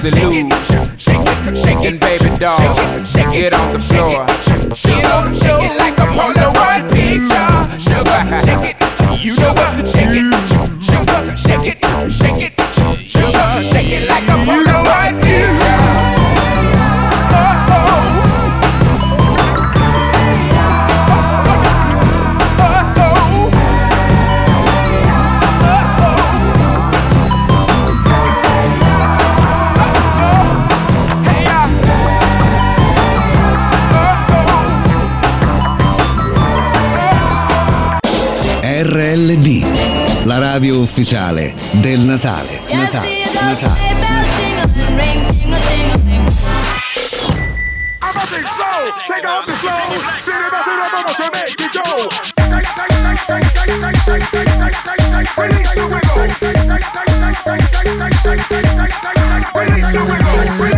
[0.05, 2.59] loose it, shake it, baby doll,
[3.33, 4.27] get off the floor.
[40.69, 42.61] radio ufficiale del Natale.
[42.70, 43.09] Natale.
[43.40, 43.97] Natale.
[59.55, 60.77] Release your wiggle, release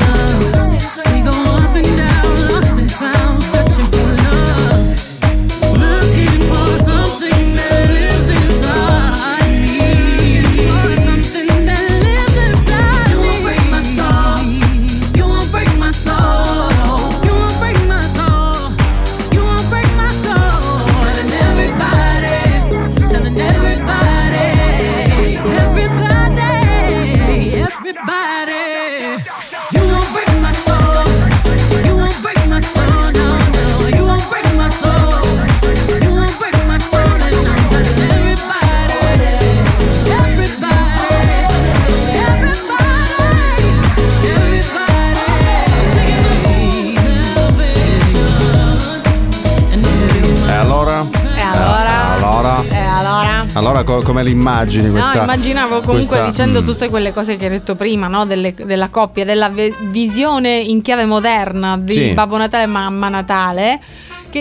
[54.21, 55.13] Come l'immagini questa?
[55.15, 56.65] no, immaginavo comunque questa- dicendo mm.
[56.65, 58.25] tutte quelle cose che hai detto prima, no?
[58.25, 62.11] Delle- della coppia, della ve- visione in chiave moderna di Sì.
[62.11, 63.79] Babbo Natale e Mamma Natale.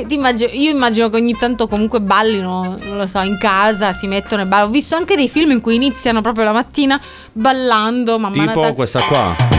[0.08, 4.42] Immagino- io immagino che ogni tanto comunque ballino, non lo so, in casa, si mettono
[4.42, 4.68] e ballano.
[4.68, 7.00] Ho visto anche dei film in cui iniziano proprio la mattina
[7.32, 8.74] ballando Mamma Tipo Natale.
[8.74, 9.49] questa qua.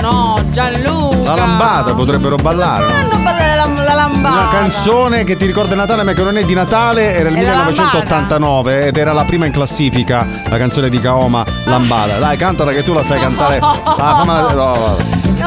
[0.00, 1.16] No, Gianluca.
[1.22, 2.86] La lambada potrebbero ballare.
[2.86, 3.08] no?
[3.12, 4.34] Non ballare la, la lambada.
[4.34, 7.42] Una canzone che ti ricorda Natale ma che non è di Natale era il È
[7.42, 12.18] la 1989 ed era la prima in classifica la canzone di Kaoma Lambada.
[12.18, 13.58] Dai, cantala che tu la sai cantare.
[13.96, 14.96] Ah, fammela- no,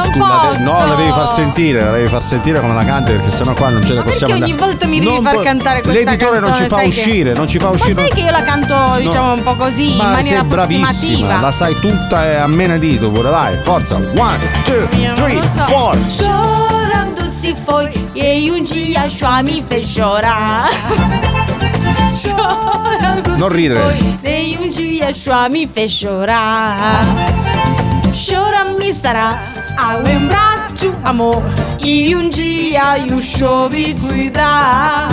[0.04, 3.52] Scusa, no, la devi far sentire, la devi far sentire come la canti perché sennò
[3.54, 6.10] qua non ce la possiamo Perché ogni volta mi devi Non far può- cantare questa
[6.10, 7.94] L'editore non ci canzone, fa sai che- uscire, non ci fa Ma uscire.
[7.94, 11.52] sai che io la canto, diciamo, un po' così, in Ma maniera sei bravissima, la
[11.52, 13.96] sai tutta e a menadito pure, dai, forza.
[13.96, 15.96] One, two, three, four.
[16.16, 20.68] Chorando se foi e um dia João me fez chorar.
[22.14, 23.80] Chorando Non ridere.
[23.80, 27.00] foi e um dia João me fez chorar.
[28.12, 29.38] Chora mi stará
[29.76, 31.42] a lembrar do amor
[31.80, 35.08] e um dia eu soube cuidar.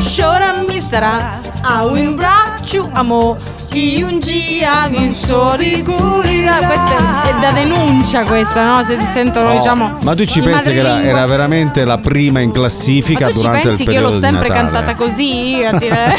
[0.00, 3.38] Chora mi stará a lembrar do amor
[3.72, 6.58] e um dia mi soube cuidar.
[6.66, 8.82] Questa è, è da denuncia questa, no?
[8.84, 9.98] Se ti sentono, Oh, diciamo.
[10.02, 13.68] ma tu ci pensi che era, era veramente la prima in classifica Ma tu durante
[13.68, 14.70] pensi il che io periodo l'ho di sempre Natale?
[14.70, 15.64] cantata così?
[15.64, 16.16] A dire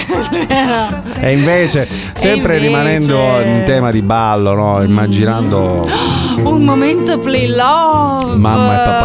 [1.19, 4.82] E invece, sempre invece- rimanendo in tema di ballo, no?
[4.84, 5.88] immaginando
[6.44, 8.36] Un momento play love.
[8.38, 9.01] mamma e papà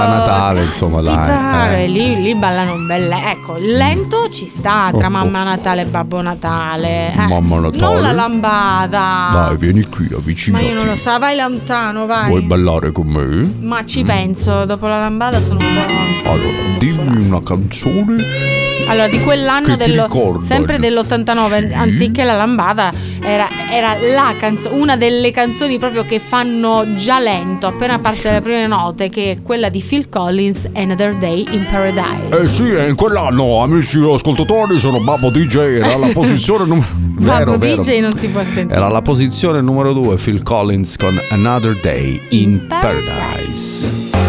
[0.57, 1.85] Natale, insomma, Caspita, dai.
[1.85, 1.89] eh.
[1.89, 3.17] Lì, lì ballano belle.
[3.31, 7.13] Ecco, lento ci sta tra Oh, mamma Natale e babbo Natale.
[7.13, 7.79] Eh, Mamma Natale.
[7.83, 9.29] Non la lambada.
[9.33, 10.65] Dai, vieni qui, Ma avvicinati.
[10.65, 12.29] io non lo so, vai lontano, vai.
[12.29, 13.55] Vuoi ballare con me?
[13.61, 15.75] Ma ci penso, dopo la lambada sono un
[16.23, 16.29] po'.
[16.31, 18.56] Allora, dimmi una canzone.
[18.89, 20.45] Allora, di quell'anno dello, ricorda?
[20.45, 26.93] sempre dell'89, anziché la lambada, era, era la canzone, una delle canzoni proprio che fanno
[26.95, 31.47] già lento, appena parte le prime note, che è quella di Phil Collins, Another Day
[31.51, 32.43] in Paradise.
[32.43, 36.87] Eh sì, in quell'anno, amici ascoltatori, sono Babbo DJ, era la posizione numero...
[37.19, 37.83] Babbo Vero, vero.
[37.83, 38.75] DJ non si può sentire.
[38.75, 44.17] Era la posizione numero 2, Phil Collins con Another Day in Paradise.
[44.17, 44.26] Radioattiva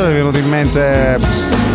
[0.00, 1.18] canzone è venuta in mente.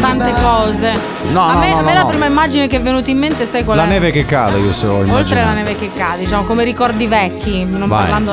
[0.01, 0.93] Tante cose.
[1.31, 3.17] No, a no, me, no, a me no, la prima immagine che è venuta in
[3.17, 3.87] mente, sai qual La è?
[3.87, 5.47] neve che cade, io se ho Oltre immaginato.
[5.47, 8.01] alla neve che cade, diciamo come ricordi vecchi, non Vai.
[8.01, 8.31] parlando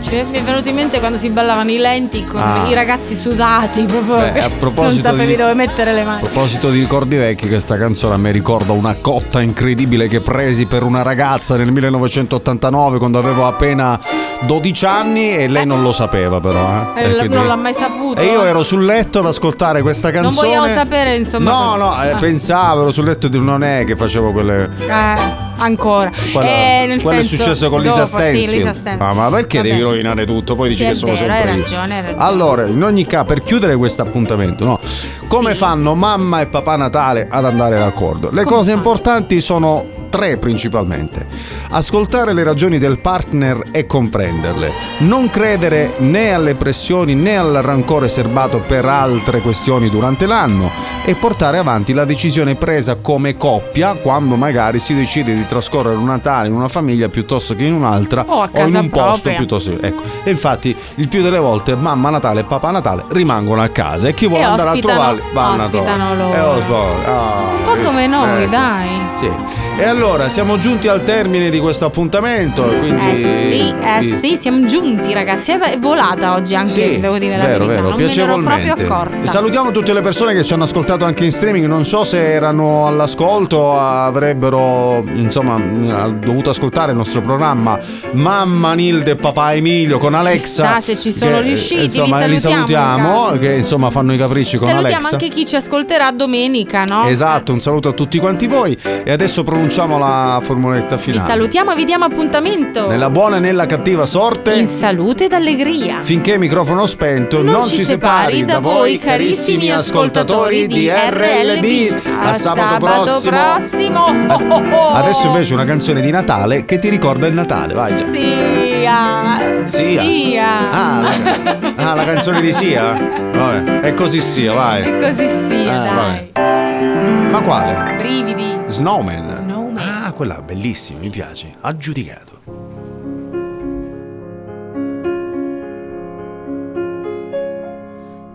[0.00, 2.66] cioè, mi è venuto in mente quando si ballavano i lenti con Ah.
[2.68, 6.20] i ragazzi sudati, proprio Beh, a non proposito sapevi di- dove mettere le A mani.
[6.20, 10.82] proposito di ricordi vecchi, questa canzone a me ricorda una cotta incredibile che presi per
[10.82, 13.98] una ragazza nel 1989 quando avevo appena
[14.46, 16.92] 12 anni e lei non lo sapeva però.
[16.96, 17.02] eh.
[17.04, 18.20] Eh, quindi- non l'ha mai saputo.
[18.20, 20.46] E io ero sul letto ad ascoltare questa Non canzone.
[20.48, 21.50] vogliamo sapere, insomma.
[21.50, 22.16] No, no, eh, Ah.
[22.18, 24.68] pensavo, ero sul letto di non è che facevo quelle.
[24.86, 26.10] Eh, ancora.
[26.32, 28.48] Quello, Eh, quello è successo con Lisa dopo, Stansfield.
[28.48, 29.00] Sì, Lisa Stansfield.
[29.00, 29.68] Ah, ma perché Vabbè.
[29.70, 30.54] devi rovinare tutto?
[30.56, 31.62] Poi dici Sì, che sono vero, sempre hai io.
[31.62, 32.22] ragione, hai ragione.
[32.24, 34.80] Allora, in ogni caso, per chiudere questo appuntamento, no?
[35.28, 38.28] Come fanno mamma e papà Natale ad andare d'accordo?
[38.32, 41.26] Le cose importanti sono tre principalmente.
[41.74, 44.70] Ascoltare le ragioni del partner e comprenderle.
[44.98, 50.70] Non credere né alle pressioni né al rancore serbato per altre questioni durante l'anno
[51.04, 56.04] e portare avanti la decisione presa come coppia quando magari si decide di trascorrere un
[56.04, 59.34] Natale in una famiglia piuttosto che in un'altra O a in casa un posto propria.
[59.36, 63.68] piuttosto ecco e infatti il più delle volte mamma Natale e papà Natale rimangono a
[63.68, 66.34] casa e chi vuole E andare a ospitano- trovarli vanno a ospitano trovarli loro.
[66.34, 68.50] e ospo- ah, Un po' come noi, ecco.
[68.50, 68.88] dai.
[69.16, 69.30] Sì.
[69.78, 72.62] E allora siamo giunti al termine di questo appuntamento.
[72.64, 75.52] Quindi Eh sì, eh sì, siamo giunti ragazzi.
[75.52, 77.82] È volata oggi anche, Sì, devo dire la vero, verità.
[77.82, 78.64] vero, non me ne ero piacevolmente.
[78.74, 79.26] proprio accorta.
[79.26, 81.66] Salutiamo tutte le persone che ci hanno ascoltato anche in streaming.
[81.66, 87.78] Non so se erano all'ascolto, avrebbero insomma dovuto ascoltare il nostro programma
[88.12, 90.74] Mamma Nilde e Papà Emilio con Alexa.
[90.76, 94.18] Chissà se ci sono che, riusciti, li Insomma, li salutiamo, salutiamo, che insomma fanno i
[94.18, 95.16] capricci con Salutiamo Alexa.
[95.16, 97.06] anche chi ci ascolterà domenica, no?
[97.06, 98.76] Esatto, un saluto a tutti quanti voi.
[99.04, 101.28] E adesso pronunciamo la formuletta Vi finale.
[101.28, 102.86] salutiamo e vi diamo appuntamento.
[102.88, 104.54] Nella buona e nella cattiva sorte.
[104.54, 105.98] In salute ed allegria.
[106.02, 112.00] Finché microfono spento non, ci separi da voi carissimi ascoltatori di RLB.
[112.20, 113.36] A sabato prossimo.
[113.36, 114.04] prossimo.
[114.28, 114.92] Oh, oh, oh.
[114.92, 117.92] Adesso invece una canzone di Natale che ti ricorda il Natale, vai.
[118.10, 119.64] Sia.
[119.64, 120.02] Sia.
[120.02, 120.70] Sia.
[120.70, 122.92] Ah, la, ah, la canzone di Sia?
[123.32, 124.82] Vabbè, è così sia, vai.
[125.00, 127.30] Così sia, Ah, dai.
[127.30, 127.96] Ma quale?
[127.96, 128.58] Brividi.
[128.66, 129.34] Snowman.
[129.34, 129.84] Snowman.
[130.04, 131.52] Ah, quella bellissima, mi piace.
[131.60, 132.61] Aggiudicato.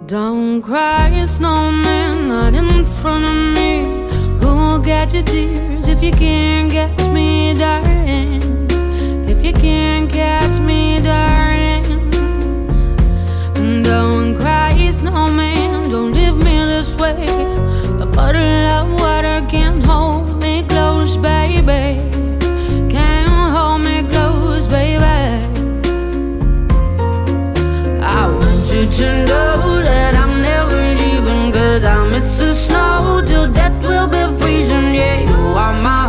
[0.08, 4.08] Don't cry, snowman, not in front of me.
[4.40, 8.42] Who'll get your tears if you can't catch me, darling?
[9.28, 11.84] If you can't catch me, darling.
[13.84, 17.28] Don't cry, snowman, don't leave me this way.
[18.00, 22.16] A bottle of water can't hold me close, baby.
[32.58, 34.94] Snow till death will be freezing.
[34.96, 36.07] Yeah, you are my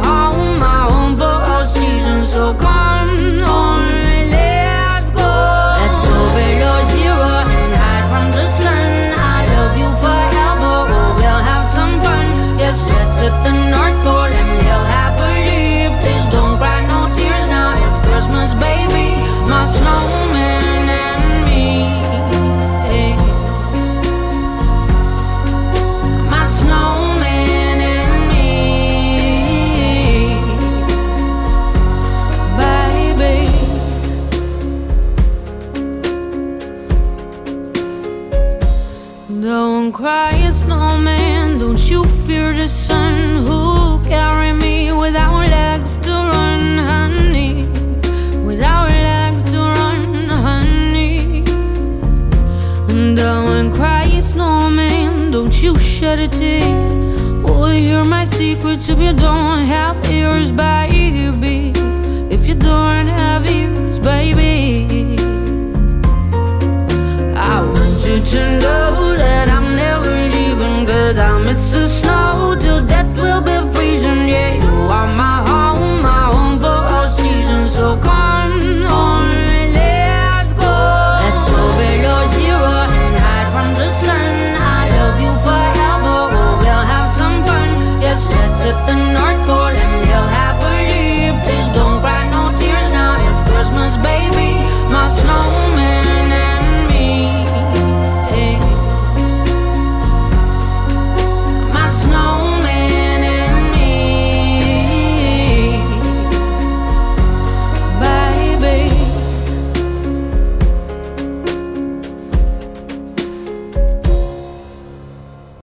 [58.38, 61.72] secrets if you don't have ears, baby.
[62.30, 63.17] If you don't